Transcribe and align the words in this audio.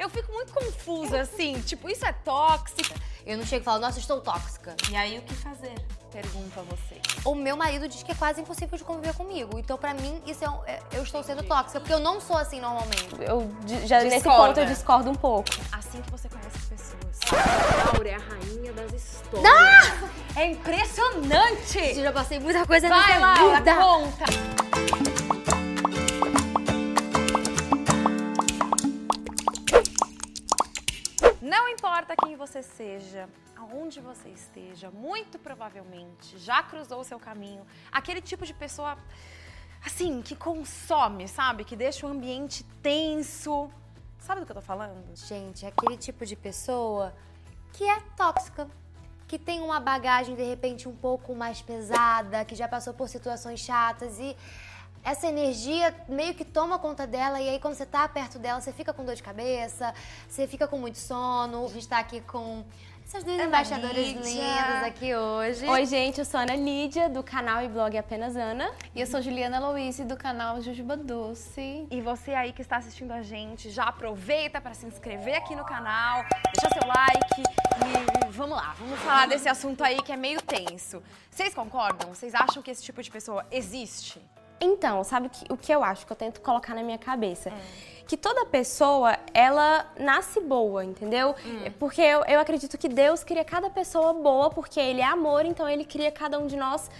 Eu 0.00 0.08
fico 0.08 0.32
muito 0.32 0.50
confusa, 0.54 1.20
assim, 1.20 1.60
tipo, 1.60 1.86
isso 1.90 2.06
é 2.06 2.12
tóxica? 2.12 2.94
Eu 3.26 3.36
não 3.36 3.44
chego 3.44 3.60
e 3.60 3.64
falo, 3.66 3.80
nossa, 3.80 3.98
estou 3.98 4.18
tóxica. 4.18 4.74
E 4.90 4.96
aí, 4.96 5.18
o 5.18 5.22
que 5.22 5.34
fazer? 5.34 5.74
Pergunto 6.10 6.58
a 6.58 6.62
vocês. 6.62 7.02
O 7.22 7.34
meu 7.34 7.54
marido 7.54 7.86
diz 7.86 8.02
que 8.02 8.10
é 8.10 8.14
quase 8.14 8.40
impossível 8.40 8.78
de 8.78 8.82
conviver 8.82 9.12
comigo. 9.14 9.58
Então, 9.58 9.76
pra 9.76 9.92
mim, 9.92 10.22
isso 10.26 10.42
é, 10.42 10.48
um, 10.48 10.64
é 10.66 10.80
eu 10.94 11.02
estou 11.02 11.22
sendo 11.22 11.42
tóxica, 11.42 11.78
porque 11.80 11.92
eu 11.92 11.98
não 12.00 12.18
sou 12.18 12.38
assim 12.38 12.62
normalmente. 12.62 13.08
Eu 13.20 13.52
di- 13.64 13.86
já 13.86 13.98
nesse 14.00 14.16
Discorda. 14.16 14.46
ponto 14.46 14.60
eu 14.60 14.66
discordo 14.66 15.10
um 15.10 15.14
pouco. 15.14 15.50
Assim 15.70 16.00
que 16.00 16.10
você 16.10 16.30
conhece 16.30 16.48
as 16.56 16.64
pessoas. 16.64 17.44
A 17.84 17.92
Laura 17.92 18.08
é 18.08 18.14
a 18.14 18.18
rainha 18.18 18.72
das 18.72 18.92
histórias. 18.94 19.92
É 20.34 20.46
impressionante! 20.46 21.78
Eu 21.78 22.02
já 22.04 22.12
passei 22.12 22.40
muita 22.40 22.66
coisa 22.66 22.88
Vai, 22.88 23.06
nessa 23.06 23.18
Laura, 23.20 23.56
vida. 23.58 23.74
conta! 23.76 25.09
Importa 31.70 32.14
quem 32.16 32.36
você 32.36 32.62
seja, 32.62 33.28
aonde 33.56 34.00
você 34.00 34.28
esteja, 34.28 34.90
muito 34.90 35.38
provavelmente 35.38 36.38
já 36.38 36.62
cruzou 36.62 37.00
o 37.00 37.04
seu 37.04 37.18
caminho. 37.18 37.66
Aquele 37.92 38.20
tipo 38.20 38.44
de 38.44 38.54
pessoa, 38.54 38.96
assim, 39.84 40.22
que 40.22 40.34
consome, 40.34 41.28
sabe? 41.28 41.64
Que 41.64 41.76
deixa 41.76 42.06
o 42.06 42.10
ambiente 42.10 42.64
tenso. 42.82 43.70
Sabe 44.18 44.40
do 44.40 44.46
que 44.46 44.52
eu 44.52 44.56
tô 44.56 44.62
falando? 44.62 45.16
Gente, 45.16 45.64
é 45.64 45.68
aquele 45.68 45.96
tipo 45.96 46.26
de 46.26 46.36
pessoa 46.36 47.14
que 47.72 47.84
é 47.84 48.00
tóxica. 48.16 48.68
Que 49.26 49.38
tem 49.38 49.60
uma 49.60 49.78
bagagem, 49.78 50.34
de 50.34 50.42
repente, 50.42 50.88
um 50.88 50.96
pouco 50.96 51.36
mais 51.36 51.62
pesada, 51.62 52.44
que 52.44 52.56
já 52.56 52.66
passou 52.66 52.92
por 52.92 53.08
situações 53.08 53.60
chatas 53.60 54.18
e 54.18 54.36
essa 55.04 55.26
energia 55.26 55.94
meio 56.08 56.34
que 56.34 56.44
toma 56.44 56.78
conta 56.78 57.06
dela 57.06 57.40
e 57.40 57.48
aí 57.48 57.58
quando 57.58 57.74
você 57.74 57.86
tá 57.86 58.08
perto 58.08 58.38
dela, 58.38 58.60
você 58.60 58.72
fica 58.72 58.92
com 58.92 59.04
dor 59.04 59.14
de 59.14 59.22
cabeça, 59.22 59.94
você 60.28 60.46
fica 60.46 60.66
com 60.66 60.78
muito 60.78 60.98
sono. 60.98 61.64
A 61.64 61.68
gente 61.68 61.88
tá 61.88 61.98
aqui 61.98 62.20
com 62.20 62.64
essas 63.10 63.24
duas 63.24 63.36
Ana 63.36 63.46
embaixadoras 63.46 63.96
Lídia. 63.96 64.22
lindas 64.22 64.84
aqui 64.84 65.12
hoje. 65.14 65.66
Oi, 65.66 65.84
gente, 65.86 66.20
eu 66.20 66.24
sou 66.24 66.38
a 66.38 66.44
Ana 66.44 66.54
Lídia, 66.54 67.08
do 67.08 67.24
canal 67.24 67.60
e 67.60 67.68
blog 67.68 67.98
Apenas 67.98 68.36
Ana. 68.36 68.70
E 68.94 69.00
eu 69.00 69.06
sou 69.06 69.20
Juliana 69.20 69.58
Louise, 69.58 70.04
do 70.04 70.16
canal 70.16 70.60
Jujuba 70.60 70.96
Doce. 70.96 71.88
E 71.90 72.00
você 72.00 72.32
aí 72.32 72.52
que 72.52 72.62
está 72.62 72.76
assistindo 72.76 73.10
a 73.10 73.20
gente, 73.20 73.68
já 73.68 73.84
aproveita 73.84 74.60
para 74.60 74.74
se 74.74 74.86
inscrever 74.86 75.34
aqui 75.34 75.56
no 75.56 75.64
canal, 75.64 76.24
deixar 76.54 76.72
seu 76.72 76.86
like 76.86 77.42
e 77.42 78.30
vamos 78.30 78.56
lá, 78.56 78.76
vamos 78.78 78.98
falar 79.00 79.26
desse 79.26 79.48
assunto 79.48 79.82
aí 79.82 80.00
que 80.02 80.12
é 80.12 80.16
meio 80.16 80.40
tenso. 80.40 81.02
Vocês 81.28 81.52
concordam? 81.52 82.14
Vocês 82.14 82.32
acham 82.32 82.62
que 82.62 82.70
esse 82.70 82.82
tipo 82.82 83.02
de 83.02 83.10
pessoa 83.10 83.44
existe? 83.50 84.20
Então, 84.60 85.02
sabe 85.02 85.28
o 85.28 85.30
que, 85.30 85.52
o 85.52 85.56
que 85.56 85.72
eu 85.72 85.82
acho 85.82 86.06
que 86.06 86.12
eu 86.12 86.16
tento 86.16 86.40
colocar 86.40 86.74
na 86.74 86.82
minha 86.82 86.98
cabeça? 86.98 87.50
Que 88.06 88.16
toda 88.16 88.44
pessoa, 88.44 89.16
ela 89.32 89.86
nasce 89.98 90.40
boa, 90.40 90.84
entendeu? 90.84 91.34
Porque 91.78 92.02
eu, 92.02 92.24
eu 92.24 92.40
acredito 92.40 92.76
que 92.76 92.88
Deus 92.88 93.22
cria 93.24 93.44
cada 93.44 93.70
pessoa 93.70 94.12
boa, 94.12 94.50
porque 94.50 94.80
Ele 94.80 95.00
é 95.00 95.04
amor, 95.04 95.46
então 95.46 95.68
Ele 95.68 95.84
cria 95.84 96.10
cada 96.10 96.38
um 96.38 96.46
de 96.46 96.56
nós 96.56 96.90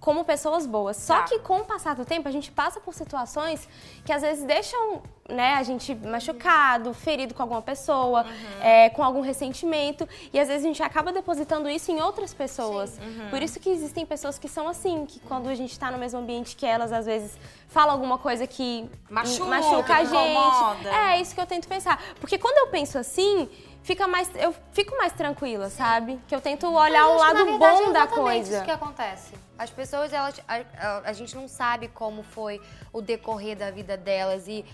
como 0.00 0.24
pessoas 0.24 0.66
boas. 0.66 0.96
Só 0.96 1.16
Tá. 1.18 1.22
que 1.24 1.38
com 1.40 1.58
o 1.58 1.64
passar 1.64 1.94
do 1.94 2.04
tempo, 2.06 2.26
a 2.26 2.30
gente 2.32 2.50
passa 2.50 2.80
por 2.80 2.94
situações 2.94 3.68
que 4.04 4.12
às 4.12 4.22
vezes 4.22 4.42
deixam 4.44 5.02
né, 5.28 5.54
a 5.54 5.62
gente 5.62 5.94
machucado, 5.94 6.92
ferido 6.92 7.34
com 7.34 7.42
alguma 7.42 7.62
pessoa, 7.62 8.24
é, 8.60 8.90
com 8.90 9.04
algum 9.04 9.20
ressentimento. 9.20 10.08
E 10.32 10.40
às 10.40 10.48
vezes 10.48 10.64
a 10.64 10.66
gente 10.68 10.82
acaba 10.82 11.12
depositando 11.12 11.68
isso 11.68 11.92
em 11.92 12.00
outras 12.00 12.34
pessoas. 12.34 12.98
Por 13.30 13.40
isso 13.40 13.60
que 13.60 13.68
existem 13.70 14.04
pessoas 14.04 14.38
que 14.40 14.48
são 14.48 14.66
assim, 14.66 15.06
que 15.06 15.20
quando 15.20 15.48
a 15.48 15.54
gente 15.54 15.78
tá 15.78 15.90
no 15.90 15.98
mesmo 15.98 16.18
ambiente 16.18 16.56
que 16.56 16.66
elas, 16.66 16.90
às 16.92 17.06
vezes 17.06 17.38
falam 17.68 17.92
alguma 17.92 18.18
coisa 18.18 18.44
que 18.46 18.90
Machuca, 19.08 19.44
machuca 19.44 19.94
a 19.94 20.04
gente. 20.04 20.16
incomoda. 20.16 20.88
É 21.10 21.20
isso 21.20 21.32
que 21.34 21.40
eu 21.40 21.46
tento 21.46 21.68
pensar. 21.68 22.02
Porque 22.18 22.36
quando 22.36 22.56
eu 22.58 22.66
penso 22.68 22.98
assim, 22.98 23.48
fica 23.82 24.06
mais, 24.06 24.30
eu 24.36 24.54
fico 24.72 24.96
mais 24.96 25.12
tranquila, 25.12 25.70
sabe? 25.70 26.20
Que 26.28 26.34
eu 26.34 26.40
tento 26.40 26.66
olhar 26.72 27.06
o 27.08 27.12
que, 27.14 27.18
lado 27.20 27.34
na 27.38 27.44
verdade, 27.44 27.58
bom 27.82 27.90
é 27.90 27.92
da 27.92 28.06
coisa. 28.06 28.56
isso 28.56 28.64
que 28.64 28.70
acontece. 28.70 29.34
As 29.58 29.70
pessoas, 29.70 30.12
elas, 30.12 30.40
a, 30.48 30.54
a- 30.78 31.02
a 31.06 31.12
gente 31.12 31.34
não 31.36 31.46
sabe 31.48 31.88
como 31.88 32.22
foi 32.22 32.60
o 32.92 33.00
decorrer 33.02 33.56
da 33.56 33.70
vida 33.70 33.96
delas 33.96 34.46
e, 34.48 34.64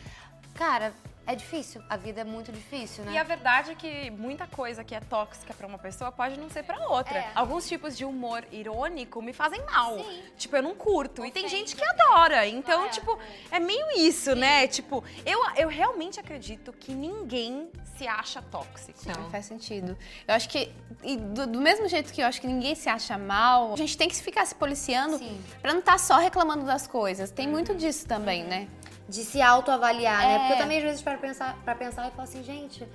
cara, 0.54 0.92
é 1.26 1.34
difícil. 1.34 1.82
A 1.88 1.96
vida 1.96 2.20
é 2.20 2.24
muito 2.24 2.52
difícil, 2.52 3.04
né? 3.04 3.12
E 3.12 3.18
a 3.18 3.22
verdade 3.22 3.72
é 3.72 3.74
que 3.74 4.10
muita 4.10 4.46
coisa 4.46 4.84
que 4.84 4.94
é 4.94 5.00
tóxica 5.00 5.52
pra 5.52 5.66
uma 5.66 5.78
pessoa 5.78 6.12
pode 6.12 6.38
não 6.38 6.48
ser 6.48 6.62
pra 6.62 6.88
outra. 6.88 7.18
É. 7.18 7.30
Alguns 7.34 7.68
tipos 7.68 7.96
de 7.96 8.04
humor 8.04 8.44
irônico 8.52 9.20
me 9.20 9.32
fazem 9.32 9.60
mal. 9.64 9.98
Sim. 9.98 10.22
Tipo, 10.36 10.56
eu 10.56 10.62
não 10.62 10.74
curto. 10.74 11.24
E 11.24 11.30
tem 11.30 11.46
Ofende. 11.46 11.60
gente 11.60 11.76
que 11.76 11.84
adora. 11.84 12.46
Então, 12.46 12.88
tipo, 12.90 13.18
é 13.50 13.58
meio 13.58 13.98
isso, 13.98 14.34
né? 14.36 14.66
Tipo, 14.68 15.02
eu, 15.24 15.40
eu 15.56 15.68
realmente 15.68 16.20
acredito 16.20 16.72
que 16.72 16.92
ninguém 16.92 17.70
se 17.96 18.06
acha 18.06 18.40
tóxico. 18.42 18.98
Não, 19.06 19.30
faz 19.30 19.46
sentido. 19.46 19.96
Eu 20.28 20.34
acho 20.34 20.48
que, 20.48 20.72
e 21.02 21.16
do, 21.16 21.46
do 21.46 21.60
mesmo 21.60 21.88
jeito 21.88 22.12
que 22.12 22.20
eu 22.20 22.26
acho 22.26 22.40
que 22.40 22.46
ninguém 22.46 22.74
se 22.74 22.88
acha 22.88 23.18
mal, 23.18 23.72
a 23.72 23.76
gente 23.76 23.96
tem 23.96 24.08
que 24.08 24.14
ficar 24.16 24.44
se 24.46 24.54
policiando 24.54 25.18
Sim. 25.18 25.40
pra 25.60 25.72
não 25.72 25.80
estar 25.80 25.98
só 25.98 26.18
reclamando 26.18 26.64
das 26.64 26.86
coisas. 26.86 27.30
Tem 27.30 27.48
muito 27.48 27.74
disso 27.74 28.06
também, 28.06 28.44
né? 28.44 28.68
De 29.08 29.22
se 29.24 29.40
autoavaliar, 29.40 30.18
né? 30.20 30.34
É. 30.34 30.38
Porque 30.38 30.52
eu 30.54 30.58
também, 30.58 30.78
às 30.78 30.84
vezes, 30.84 31.02
paro 31.02 31.18
pra 31.18 31.28
pensar, 31.28 31.56
pra 31.64 31.74
pensar 31.74 32.06
e 32.08 32.10
falo 32.10 32.22
assim, 32.22 32.42
gente... 32.42 32.86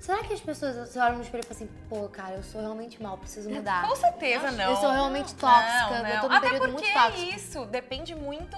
Será 0.00 0.20
que 0.24 0.34
as 0.34 0.40
pessoas 0.40 0.88
se 0.88 0.98
olham 0.98 1.14
no 1.14 1.22
espelho 1.22 1.44
e 1.44 1.46
falam 1.46 1.62
assim, 1.62 1.70
pô, 1.88 2.08
cara, 2.08 2.34
eu 2.34 2.42
sou 2.42 2.60
realmente 2.60 3.00
mal, 3.00 3.16
preciso 3.18 3.48
mudar? 3.48 3.86
Com 3.86 3.94
certeza 3.94 4.50
não. 4.50 4.70
Eu 4.70 4.76
sou 4.78 4.90
realmente 4.90 5.32
tóxica, 5.36 5.90
Não, 5.90 5.96
eu 6.08 6.14
não. 6.14 6.20
tô 6.22 6.28
num 6.28 6.34
Até 6.34 6.48
período 6.50 6.72
porque 6.72 6.86
muito 6.88 7.00
tóxico. 7.04 7.30
é 7.30 7.36
isso. 7.36 7.64
Depende 7.66 8.12
muito 8.16 8.56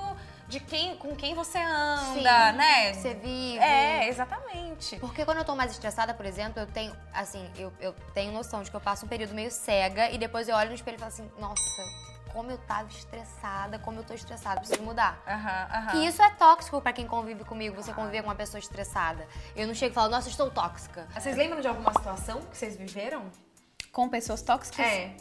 de 0.49 0.59
quem, 0.59 0.97
com 0.97 1.15
quem 1.15 1.35
você 1.35 1.59
anda, 1.59 2.01
Sim, 2.53 2.57
né? 2.57 2.95
Você 2.95 3.13
vive. 3.13 3.59
É, 3.59 4.09
exatamente. 4.09 4.97
Porque 4.97 5.23
quando 5.27 5.37
eu 5.37 5.45
tô 5.45 5.55
mais 5.55 5.71
estressada, 5.73 6.15
por 6.15 6.25
exemplo, 6.25 6.63
eu 6.63 6.67
tenho, 6.67 6.97
assim, 7.13 7.47
eu, 7.59 7.71
eu 7.79 7.95
tenho 8.15 8.33
noção 8.33 8.63
de 8.63 8.71
que 8.71 8.77
eu 8.77 8.81
passo 8.81 9.05
um 9.05 9.09
período 9.09 9.35
meio 9.35 9.51
cega 9.51 10.09
e 10.13 10.17
depois 10.17 10.49
eu 10.49 10.57
olho 10.57 10.71
no 10.71 10.75
espelho 10.75 10.95
e 10.95 10.99
falo 10.99 11.13
assim, 11.13 11.31
nossa, 11.39 11.83
como 12.35 12.51
eu 12.51 12.59
tava 12.59 12.89
estressada, 12.89 13.79
como 13.79 14.01
eu 14.01 14.05
tô 14.05 14.13
estressada, 14.13 14.61
preciso 14.61 14.83
mudar. 14.83 15.23
Aham, 15.27 15.69
aham. 15.73 15.91
Que 15.93 16.05
isso 16.05 16.21
é 16.21 16.31
tóxico 16.31 16.81
pra 16.81 16.93
quem 16.93 17.07
convive 17.07 17.45
comigo, 17.45 17.81
você 17.81 17.93
conviver 17.95 18.23
com 18.23 18.29
uma 18.29 18.35
pessoa 18.35 18.59
estressada. 18.59 19.27
Eu 19.55 19.69
não 19.69 19.75
chego 19.75 19.93
e 19.93 19.95
falo, 19.95 20.11
nossa, 20.11 20.29
estou 20.29 20.51
tóxica. 20.51 21.07
Vocês 21.17 21.37
lembram 21.37 21.61
de 21.61 21.69
alguma 21.69 21.93
situação 21.93 22.41
que 22.41 22.59
vocês 22.59 22.77
viveram? 22.77 23.31
Com 23.93 24.09
pessoas 24.09 24.43
tóxicas. 24.43 24.85
É. 24.85 25.15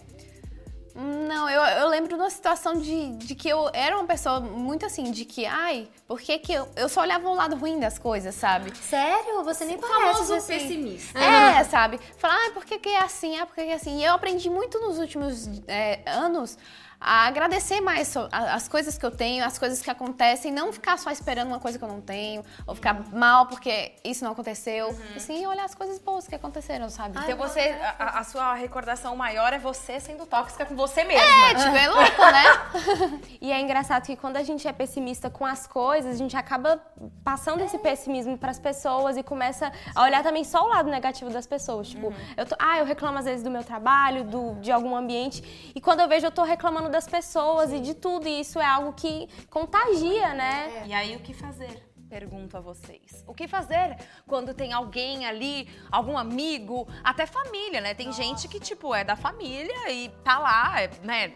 Não, 0.95 1.49
eu, 1.49 1.61
eu 1.61 1.87
lembro 1.87 2.09
de 2.09 2.13
uma 2.15 2.29
situação 2.29 2.75
de, 2.75 3.13
de 3.17 3.33
que 3.33 3.49
eu 3.49 3.67
era 3.73 3.97
uma 3.97 4.05
pessoa 4.05 4.39
muito 4.39 4.85
assim, 4.85 5.11
de 5.11 5.25
que, 5.25 5.43
ai, 5.43 5.87
por 6.07 6.21
que 6.21 6.37
que 6.37 6.53
eu, 6.53 6.69
eu 6.75 6.87
só 6.87 7.01
olhava 7.01 7.27
o 7.27 7.33
lado 7.33 7.55
ruim 7.55 7.79
das 7.79 7.97
coisas, 7.97 8.35
sabe? 8.35 8.75
Sério? 8.77 9.43
Você 9.43 9.65
nem 9.65 9.75
O 9.75 9.79
parece 9.79 10.13
famoso 10.13 10.35
assim. 10.35 10.53
pessimista. 10.53 11.17
É, 11.17 11.63
sabe? 11.63 11.99
Falar, 12.17 12.35
ah, 12.35 12.51
por 12.53 12.63
que, 12.63 12.77
que 12.77 12.89
é 12.89 13.01
assim? 13.01 13.39
Ah, 13.39 13.45
por 13.47 13.55
que, 13.55 13.63
que 13.65 13.71
é 13.71 13.73
assim? 13.73 14.01
E 14.01 14.03
eu 14.05 14.13
aprendi 14.13 14.51
muito 14.51 14.79
nos 14.79 14.99
últimos 14.99 15.49
é, 15.67 16.01
anos 16.05 16.59
a 17.03 17.27
agradecer 17.27 17.81
mais 17.81 18.15
as 18.31 18.67
coisas 18.69 18.97
que 18.97 19.05
eu 19.05 19.11
tenho, 19.11 19.43
as 19.43 19.59
coisas 19.59 19.81
que 19.81 19.91
acontecem, 19.91 20.53
não 20.53 20.71
ficar 20.71 20.97
só 20.97 21.11
esperando 21.11 21.49
uma 21.49 21.59
coisa 21.59 21.77
que 21.77 21.83
eu 21.83 21.89
não 21.89 21.99
tenho, 21.99 22.45
ou 22.65 22.73
ficar 22.73 22.93
mal 23.11 23.45
porque 23.47 23.91
isso 24.05 24.23
não 24.23 24.31
aconteceu. 24.31 24.97
Assim, 25.13 25.45
olhar 25.45 25.65
as 25.65 25.75
coisas 25.75 25.99
boas 25.99 26.25
que 26.27 26.33
aconteceram, 26.33 26.89
sabe? 26.89 27.19
Então 27.19 27.37
você, 27.37 27.75
a, 27.99 28.19
a 28.19 28.23
sua 28.23 28.53
recordação 28.53 29.15
maior 29.17 29.51
é 29.51 29.59
você 29.59 29.99
sendo 29.99 30.25
tóxica 30.25 30.65
com 30.65 30.75
você 30.75 31.03
mesma. 31.03 31.23
É, 31.23 31.55
tipo, 31.55 31.75
é 31.75 31.87
louco, 31.87 32.21
né? 32.21 33.23
E 33.41 33.51
é 33.51 33.59
engraçado 33.59 34.05
que 34.05 34.15
quando 34.15 34.37
a 34.37 34.43
gente 34.43 34.65
é 34.65 34.71
pessimista 34.71 35.29
com 35.29 35.45
as 35.45 35.67
coisas, 35.67 36.15
a 36.15 36.17
gente 36.17 36.37
acaba 36.37 36.81
passando 37.23 37.61
esse 37.61 37.77
pessimismo 37.77 38.37
pras 38.37 38.57
pessoas 38.57 39.17
e 39.17 39.23
começa 39.23 39.71
a 39.93 40.03
olhar 40.03 40.23
também 40.23 40.45
só 40.45 40.63
o 40.63 40.69
lado 40.69 40.89
negativo 40.89 41.29
das 41.29 41.45
pessoas. 41.45 41.89
Tipo, 41.89 42.13
eu 42.37 42.45
tô, 42.45 42.55
ah, 42.57 42.79
eu 42.79 42.85
reclamo 42.85 43.17
às 43.17 43.25
vezes 43.25 43.43
do 43.43 43.51
meu 43.51 43.63
trabalho, 43.63 44.23
do, 44.23 44.55
de 44.61 44.71
algum 44.71 44.95
ambiente, 44.95 45.71
e 45.75 45.81
quando 45.81 45.99
eu 45.99 46.07
vejo 46.07 46.25
eu 46.25 46.31
tô 46.31 46.43
reclamando 46.43 46.92
das 46.93 47.07
pessoas 47.07 47.73
e 47.73 47.79
de 47.79 47.95
tudo, 47.95 48.27
e 48.27 48.39
isso 48.39 48.59
é 48.59 48.65
algo 48.65 48.93
que 48.93 49.27
contagia, 49.49 50.33
né? 50.33 50.83
E 50.85 50.93
aí 50.93 51.15
o 51.15 51.19
que 51.19 51.33
fazer? 51.33 51.91
Pergunto 52.07 52.55
a 52.55 52.61
vocês. 52.61 53.23
O 53.27 53.33
que 53.33 53.47
fazer 53.47 53.97
quando 54.27 54.53
tem 54.53 54.71
alguém 54.71 55.25
ali, 55.25 55.67
algum 55.91 56.15
amigo, 56.15 56.87
até 57.03 57.25
família, 57.25 57.81
né? 57.81 57.95
Tem 57.95 58.13
gente 58.13 58.47
que, 58.47 58.59
tipo, 58.59 58.93
é 58.93 59.03
da 59.03 59.15
família 59.15 59.91
e 59.91 60.09
tá 60.23 60.37
lá, 60.37 60.79
é, 60.79 60.91
né? 61.01 61.33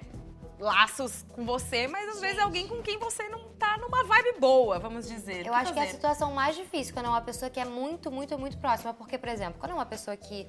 Laços 0.59 1.25
com 1.33 1.43
você, 1.43 1.87
mas 1.87 2.07
às 2.09 2.21
vezes 2.21 2.37
é 2.37 2.41
alguém 2.41 2.67
com 2.67 2.81
quem 2.81 2.99
você 2.99 3.27
não 3.29 3.49
tá 3.57 3.77
numa 3.77 4.03
vibe 4.03 4.39
boa, 4.39 4.77
vamos 4.77 5.07
dizer. 5.07 5.45
Eu 5.45 5.53
acho 5.53 5.73
que 5.73 5.79
é 5.79 5.81
a 5.81 5.85
fazer? 5.85 5.95
situação 5.95 6.31
mais 6.31 6.55
difícil 6.55 6.93
quando 6.93 7.07
é 7.07 7.09
uma 7.09 7.21
pessoa 7.21 7.49
que 7.49 7.59
é 7.59 7.65
muito, 7.65 8.11
muito, 8.11 8.37
muito 8.37 8.57
próxima. 8.59 8.93
Porque, 8.93 9.17
por 9.17 9.29
exemplo, 9.29 9.59
quando 9.59 9.71
é 9.71 9.75
uma 9.75 9.85
pessoa 9.85 10.15
que. 10.15 10.47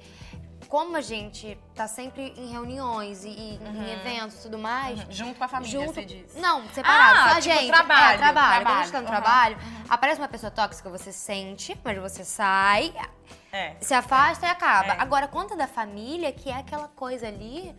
Como 0.69 0.95
a 0.95 1.01
gente 1.01 1.57
tá 1.73 1.87
sempre 1.87 2.31
em 2.37 2.51
reuniões 2.51 3.25
e, 3.25 3.29
e 3.29 3.55
em 3.55 3.91
eventos 3.91 4.37
e 4.37 4.41
tudo 4.43 4.59
mais. 4.59 4.99
Junto 5.09 5.39
com 5.39 5.43
a 5.43 5.47
família, 5.47 5.79
Junto. 5.79 5.93
você 5.95 6.05
diz. 6.05 6.35
Não, 6.35 6.63
separado. 6.69 7.17
Ah, 7.17 7.23
só 7.31 7.37
a 7.39 7.41
tipo, 7.41 7.55
gente. 7.55 7.67
trabalho, 7.71 8.13
É, 8.13 8.17
trabalho. 8.19 8.65
Quando 8.65 8.77
a 8.77 8.81
gente 8.83 8.91
tá 8.91 8.97
no 9.01 9.05
Uhum. 9.05 9.11
trabalho, 9.11 9.57
aparece 9.89 10.21
uma 10.21 10.27
pessoa 10.27 10.51
tóxica, 10.51 10.87
você 10.87 11.11
sente, 11.11 11.75
mas 11.83 11.97
você 11.97 12.23
sai, 12.23 12.93
É. 13.51 13.75
se 13.81 13.95
afasta 13.95 14.45
e 14.45 14.49
acaba. 14.49 14.93
É. 14.93 15.01
Agora, 15.01 15.25
é 15.25 15.57
da 15.57 15.65
família, 15.67 16.31
que 16.31 16.51
é 16.51 16.55
aquela 16.57 16.87
coisa 16.87 17.27
ali. 17.27 17.75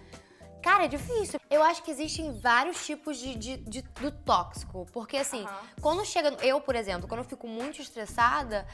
Cara, 0.60 0.84
é 0.84 0.88
difícil. 0.88 1.40
Eu 1.48 1.62
acho 1.62 1.82
que 1.84 1.90
existem 1.92 2.38
vários 2.40 2.84
tipos 2.84 3.19
de, 3.19 3.34
de- 3.37 3.56
de- 3.58 3.82
do 3.82 4.10
tóxico. 4.10 4.84
Porque, 4.92 5.16
assim, 5.16 5.44
Aham. 5.44 5.58
quando 5.81 6.04
chega. 6.04 6.37
Eu, 6.42 6.60
por 6.60 6.75
exemplo, 6.75 7.06
quando 7.08 7.20
eu 7.20 7.25
fico 7.25 7.46
muito 7.46 7.81
estressada, 7.81 8.66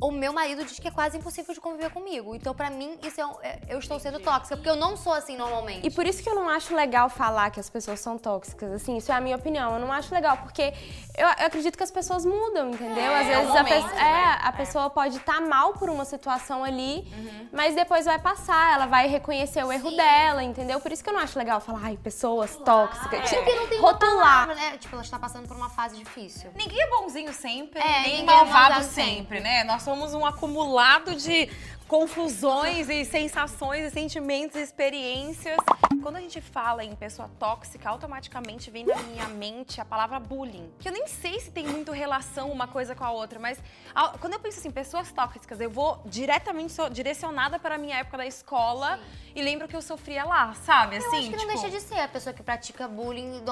o 0.00 0.10
meu 0.12 0.32
marido 0.32 0.64
diz 0.64 0.78
que 0.78 0.86
é 0.86 0.90
quase 0.90 1.16
impossível 1.18 1.52
de 1.52 1.60
conviver 1.60 1.90
comigo. 1.90 2.34
Então, 2.34 2.54
pra 2.54 2.70
mim, 2.70 2.96
isso 3.02 3.20
é, 3.20 3.26
um- 3.26 3.34
é- 3.42 3.58
eu 3.68 3.78
estou 3.80 3.98
sendo 3.98 4.20
tóxica, 4.20 4.56
porque 4.56 4.70
eu 4.70 4.76
não 4.76 4.96
sou 4.96 5.12
assim 5.12 5.36
normalmente. 5.36 5.84
E 5.86 5.90
por 5.90 6.06
isso 6.06 6.22
que 6.22 6.28
eu 6.30 6.34
não 6.36 6.48
acho 6.48 6.74
legal 6.74 7.08
falar 7.08 7.50
que 7.50 7.58
as 7.58 7.68
pessoas 7.68 7.98
são 7.98 8.16
tóxicas, 8.16 8.70
assim, 8.72 8.96
isso 8.96 9.10
é 9.10 9.14
a 9.16 9.20
minha 9.20 9.34
opinião. 9.36 9.74
Eu 9.74 9.80
não 9.80 9.92
acho 9.92 10.14
legal, 10.14 10.36
porque 10.36 10.72
eu, 11.16 11.26
eu 11.26 11.46
acredito 11.46 11.76
que 11.76 11.82
as 11.82 11.90
pessoas 11.90 12.24
mudam, 12.24 12.70
entendeu? 12.70 13.12
Às 13.12 13.26
é 13.26 13.30
vezes 13.30 13.48
um 13.48 13.52
a, 13.56 13.62
momento, 13.62 13.88
pe- 13.88 13.94
né? 13.94 14.36
é, 14.40 14.46
a 14.46 14.52
pessoa 14.52 14.88
pode 14.88 15.16
estar 15.16 15.40
mal 15.40 15.72
por 15.72 15.90
uma 15.90 16.04
situação 16.04 16.62
ali, 16.62 17.04
Uhum. 17.16 17.48
mas 17.52 17.74
depois 17.74 18.04
vai 18.04 18.20
passar, 18.20 18.74
ela 18.74 18.86
vai 18.86 19.08
reconhecer 19.08 19.64
o 19.64 19.72
erro 19.72 19.90
dela, 19.90 20.44
entendeu? 20.44 20.78
Por 20.80 20.92
isso 20.92 21.02
que 21.02 21.10
eu 21.10 21.14
não 21.14 21.20
acho 21.20 21.36
legal 21.36 21.60
falar, 21.60 21.80
ai, 21.82 21.96
pessoas 21.96 22.54
tóxicas. 22.56 23.30
Porque 23.30 23.54
não 23.54 23.66
tem 23.66 23.80
rotular. 23.80 24.46
palavra, 24.46 24.54
né? 24.54 24.78
Tipo, 24.78 24.94
ela 24.94 25.02
está 25.02 25.18
passando 25.18 25.48
por 25.48 25.56
uma 25.56 25.68
fase 25.70 25.96
difícil. 25.96 26.50
Ninguém 26.54 26.80
é 26.80 26.86
bonzinho 26.88 27.32
sempre, 27.32 27.80
É, 27.80 28.02
nem 28.02 28.18
ninguém 28.20 28.34
é 28.34 28.44
malvado 28.44 28.84
sempre, 28.84 29.14
sempre. 29.16 29.40
né? 29.40 29.64
Nós 29.64 29.87
somos 29.88 30.12
um 30.12 30.26
acumulado 30.26 31.14
de 31.14 31.48
confusões 31.88 32.90
e 32.90 33.06
sensações 33.06 33.86
e 33.86 33.90
sentimentos 33.90 34.54
e 34.56 34.60
experiências. 34.60 35.56
Quando 36.02 36.16
a 36.16 36.20
gente 36.20 36.42
fala 36.42 36.84
em 36.84 36.94
pessoa 36.94 37.30
tóxica, 37.38 37.88
automaticamente 37.88 38.70
vem 38.70 38.84
na 38.84 38.96
minha 39.04 39.26
mente 39.28 39.80
a 39.80 39.86
palavra 39.86 40.20
bullying. 40.20 40.70
Que 40.78 40.88
eu 40.90 40.92
nem 40.92 41.06
sei 41.06 41.40
se 41.40 41.50
tem 41.50 41.66
muito 41.66 41.90
relação 41.90 42.50
uma 42.52 42.68
coisa 42.68 42.94
com 42.94 43.02
a 43.02 43.10
outra, 43.10 43.38
mas 43.38 43.58
a- 43.94 44.10
quando 44.18 44.34
eu 44.34 44.40
penso 44.40 44.58
assim, 44.60 44.70
pessoas 44.70 45.10
tóxicas, 45.10 45.58
eu 45.58 45.70
vou 45.70 46.02
diretamente 46.04 46.70
sou 46.74 46.90
direcionada 46.90 47.58
para 47.58 47.76
a 47.76 47.78
minha 47.78 47.96
época 47.96 48.18
da 48.18 48.26
escola 48.26 49.00
e 49.34 49.40
lembro 49.40 49.66
que 49.66 49.74
eu 49.74 49.80
sofria 49.80 50.22
lá, 50.24 50.52
sabe? 50.66 50.96
Eu 50.96 51.06
Assim, 51.06 51.16
acho 51.20 51.30
que 51.30 51.36
não 51.36 51.46
tipo, 51.46 51.52
deixa 51.62 51.70
de 51.70 51.80
ser 51.82 52.00
a 52.00 52.08
pessoa 52.08 52.34
que 52.34 52.42
pratica 52.42 52.86
bullying. 52.86 53.42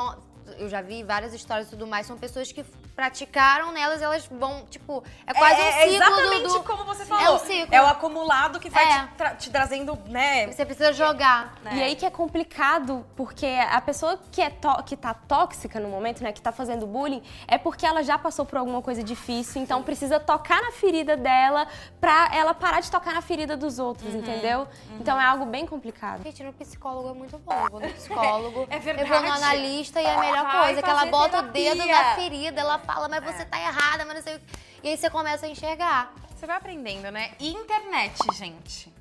Eu 0.59 0.69
já 0.69 0.82
vi 0.82 1.03
várias 1.03 1.32
histórias 1.32 1.69
e 1.69 1.71
tudo 1.71 1.87
mais. 1.87 2.06
São 2.06 2.19
pessoas 2.19 2.53
que 2.53 2.62
praticaram 2.96 3.72
nelas, 3.72 4.00
elas 4.00 4.26
vão, 4.26 4.64
tipo, 4.70 5.04
é 5.26 5.34
quase 5.34 5.60
é, 5.60 5.64
um 5.64 5.66
é 5.69 5.72
ciclo 5.82 5.94
exatamente 5.96 6.43
do, 6.43 6.48
do- 6.54 6.62
como 6.64 6.84
você 6.84 7.02
É 7.02 7.06
falou. 7.06 7.34
um 7.37 7.38
ciclo. 7.38 7.75
É 7.75 7.82
o 7.82 7.87
acumulado 7.87 8.58
que 8.58 8.70
vai 8.70 8.84
É. 8.84 9.00
te, 9.02 9.08
tra- 9.16 9.34
te 9.34 9.50
trazendo, 9.50 9.98
né? 10.06 10.46
Você 10.50 10.64
precisa 10.64 10.93
jogar. 10.94 11.54
E 11.72 11.82
aí 11.82 11.94
que 11.94 12.06
é 12.06 12.10
complicado, 12.10 13.04
porque 13.14 13.46
a 13.46 13.81
pessoa 13.82 14.19
que, 14.32 14.40
é 14.40 14.50
que 14.87 14.96
tá 14.96 15.12
tóxica 15.12 15.78
no 15.78 15.88
momento, 15.90 16.22
né, 16.25 16.32
que 16.32 16.40
tá 16.40 16.50
fazendo 16.50 16.87
bullying, 16.87 17.22
é 17.46 17.58
porque 17.58 17.84
ela 17.84 18.02
já 18.02 18.16
passou 18.16 18.46
por 18.46 18.56
alguma 18.58 18.81
coisa 18.81 19.02
difícil, 19.04 19.60
então 19.60 19.82
precisa 19.82 20.19
tocar 20.19 20.62
na 20.62 20.72
ferida 20.72 21.16
dela 21.19 21.66
pra 22.00 22.31
ela 22.32 22.54
parar 22.54 22.81
de 22.81 22.90
tocar 22.90 23.12
na 23.12 23.20
ferida 23.20 23.56
dos 23.58 23.78
outros, 23.78 24.14
Uhum. 24.14 24.20
entendeu? 24.20 24.66
Então 24.98 25.20
é 25.20 25.25
algo 25.25 25.44
bem 25.44 25.66
complicado. 25.66 26.22
Gente, 26.22 26.43
no 26.43 26.52
psicólogo 26.54 27.10
é 27.10 27.12
muito 27.14 27.37
bom. 27.38 27.52
Eu 27.52 27.70
vou 27.70 27.81
no 27.81 27.88
psicólogo, 27.90 28.66
É 28.70 28.78
verdade. 28.78 29.10
eu 29.10 29.14
vou 29.14 29.22
no 29.28 29.32
analista 29.34 30.00
e 30.00 30.04
é 30.06 30.14
a 30.14 30.19
melhor 30.19 30.44
Vai 30.44 30.64
coisa, 30.64 30.82
que 30.82 30.88
ela 30.90 31.04
bota 31.06 31.38
o 31.40 31.43
dedo 31.43 31.82
terapia. 31.82 32.02
na 32.10 32.14
ferida, 32.14 32.60
ela 32.60 32.78
fala, 32.87 33.09
mas 33.09 33.25
você 33.25 33.44
tá 33.44 33.61
errada, 33.61 34.05
mas 34.05 34.17
não 34.17 34.23
sei 34.23 34.37
o 34.37 34.41
que. 34.41 34.47
E 34.85 34.88
aí 34.88 34.97
você 34.97 35.11
começa 35.11 35.47
a 35.47 35.49
enxergar. 35.49 36.15
Você 36.35 36.47
vai 36.47 36.56
aprendendo, 36.56 37.11
né? 37.11 37.35
E 37.41 37.49
internet, 37.49 38.19
gente. 38.35 38.94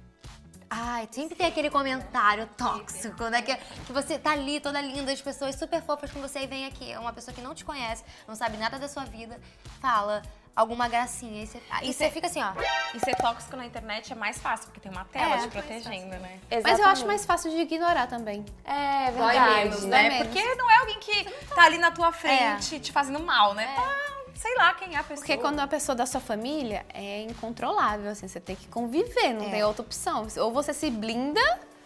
Ai, 0.70 1.08
sempre 1.12 1.36
tem 1.36 1.46
aquele 1.46 1.70
comentário 1.70 2.48
tóxico, 2.58 3.26
né? 3.30 3.42
Que, 3.42 3.56
que 3.56 3.94
você 3.94 4.18
tá 4.18 4.32
ali, 4.32 4.60
toda 4.60 4.82
linda, 4.82 5.12
as 5.12 5.22
pessoas 5.22 5.56
super 5.56 5.82
fofas 5.82 6.12
com 6.12 6.20
você 6.20 6.40
e 6.40 6.48
vem 6.48 6.66
aqui. 6.66 6.96
Uma 6.98 7.14
pessoa 7.14 7.34
que 7.34 7.42
não 7.42 7.54
te 7.54 7.64
conhece, 7.64 8.04
não 8.28 8.36
sabe 8.36 8.58
nada 8.58 8.80
da 8.80 8.88
sua 8.88 9.06
vida, 9.06 9.40
fala 9.80 10.22
alguma 10.56 10.88
gracinha. 10.88 11.44
E 11.44 11.48
você, 11.48 11.62
e 11.84 11.94
você 11.94 12.10
fica 12.10 12.28
assim, 12.28 12.42
ó. 12.42 12.54
E 12.94 13.00
ser 13.00 13.16
tóxico 13.16 13.58
na 13.58 13.66
internet 13.66 14.12
é 14.14 14.16
mais 14.16 14.40
fácil, 14.40 14.68
porque 14.68 14.80
tem 14.80 14.92
uma 14.92 15.06
tela 15.06 15.36
É, 15.36 15.38
te 15.40 15.48
protegendo, 15.50 16.16
né? 16.18 16.40
Mas 16.64 16.80
eu 16.80 16.86
acho 16.88 17.06
mais 17.06 17.26
fácil 17.26 17.52
de 17.52 17.58
ignorar 17.58 18.08
também. 18.08 18.46
É 18.64 19.12
Dói 19.12 19.34
verdade. 19.34 19.54
menos, 19.56 19.82
dói 19.82 19.90
né? 19.90 20.10
menos. 20.10 20.28
Porque 20.28 20.56
não 20.56 20.72
é 20.72 20.78
alguém 20.78 21.00
que 21.00 21.24
tá 21.54 21.64
ali 21.64 21.78
na 21.78 21.92
tua 21.92 22.12
frente 22.12 22.80
te 22.80 22.92
fazendo 22.92 23.20
mal, 23.20 23.54
né? 23.54 23.74
Tá, 23.76 24.32
sei 24.36 24.56
lá 24.56 24.74
quem 24.74 24.96
é 24.96 25.00
a 25.00 25.04
pessoa. 25.04 25.18
Porque 25.18 25.38
quando 25.38 25.60
a 25.60 25.68
pessoa 25.68 25.96
da 25.96 26.06
sua 26.06 26.22
família 26.22 26.86
é 26.94 27.22
incontrolável, 27.24 28.12
assim, 28.12 28.28
você 28.28 28.40
tem 28.40 28.56
que 28.56 28.68
conviver, 28.68 29.34
não 29.34 29.50
tem 29.50 29.64
outra 29.64 29.82
opção. 29.82 30.26
Ou 30.38 30.52
você 30.54 30.74
se 30.74 30.90
blinda, 30.90 31.42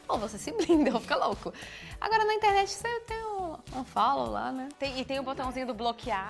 ou 0.08 0.18
você 0.20 0.38
se 0.38 0.52
blinda, 0.58 0.94
ou 0.94 1.00
fica 1.00 1.16
louco. 1.16 1.52
Agora 2.00 2.24
na 2.24 2.34
internet 2.34 2.70
você 2.70 3.00
tem 3.02 3.24
um, 3.26 3.58
um 3.76 3.84
follow 3.84 4.30
lá, 4.30 4.52
né? 4.52 4.70
Tem- 4.78 5.00
e 5.00 5.04
tem 5.06 5.20
o 5.20 5.24
botãozinho 5.24 5.66
do 5.68 5.74
bloquear. 5.74 6.30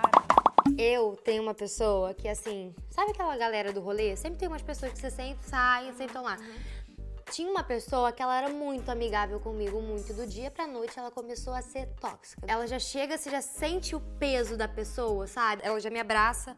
Eu 0.76 1.16
tenho 1.24 1.42
uma 1.42 1.54
pessoa 1.54 2.14
que, 2.14 2.28
assim, 2.28 2.74
sabe 2.90 3.10
aquela 3.12 3.36
galera 3.36 3.72
do 3.72 3.80
rolê? 3.80 4.16
Sempre 4.16 4.38
tem 4.38 4.48
umas 4.48 4.62
pessoas 4.62 4.92
que 4.92 4.98
você 4.98 5.10
sempre 5.10 5.44
sai, 5.48 5.86
sempre 5.86 6.06
estão 6.06 6.22
lá. 6.22 6.36
Tinha 7.30 7.48
uma 7.48 7.62
pessoa 7.62 8.10
que 8.10 8.20
ela 8.20 8.36
era 8.36 8.48
muito 8.48 8.90
amigável 8.90 9.38
comigo, 9.38 9.80
muito. 9.80 10.12
Do 10.12 10.26
dia 10.26 10.50
pra 10.50 10.66
noite 10.66 10.98
ela 10.98 11.10
começou 11.10 11.54
a 11.54 11.62
ser 11.62 11.86
tóxica. 12.00 12.42
Ela 12.46 12.66
já 12.66 12.78
chega, 12.78 13.16
você 13.16 13.30
já 13.30 13.40
sente 13.40 13.94
o 13.94 14.00
peso 14.18 14.56
da 14.56 14.66
pessoa, 14.66 15.26
sabe? 15.26 15.62
Ela 15.64 15.78
já 15.80 15.90
me 15.90 16.00
abraça 16.00 16.56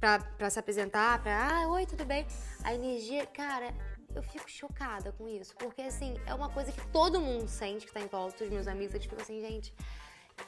pra, 0.00 0.18
pra 0.18 0.50
se 0.50 0.58
apresentar, 0.58 1.22
pra, 1.22 1.62
ah, 1.62 1.68
oi, 1.68 1.86
tudo 1.86 2.04
bem? 2.04 2.26
A 2.64 2.74
energia, 2.74 3.24
cara, 3.26 3.72
eu 4.14 4.22
fico 4.24 4.50
chocada 4.50 5.12
com 5.12 5.28
isso. 5.28 5.54
Porque, 5.56 5.82
assim, 5.82 6.16
é 6.26 6.34
uma 6.34 6.48
coisa 6.48 6.72
que 6.72 6.84
todo 6.88 7.20
mundo 7.20 7.46
sente 7.46 7.86
que 7.86 7.92
tá 7.92 8.00
em 8.00 8.08
volta, 8.08 8.42
os 8.42 8.50
meus 8.50 8.66
amigos, 8.66 8.94
eles 8.94 9.06
ficam 9.06 9.22
assim, 9.22 9.40
gente, 9.40 9.72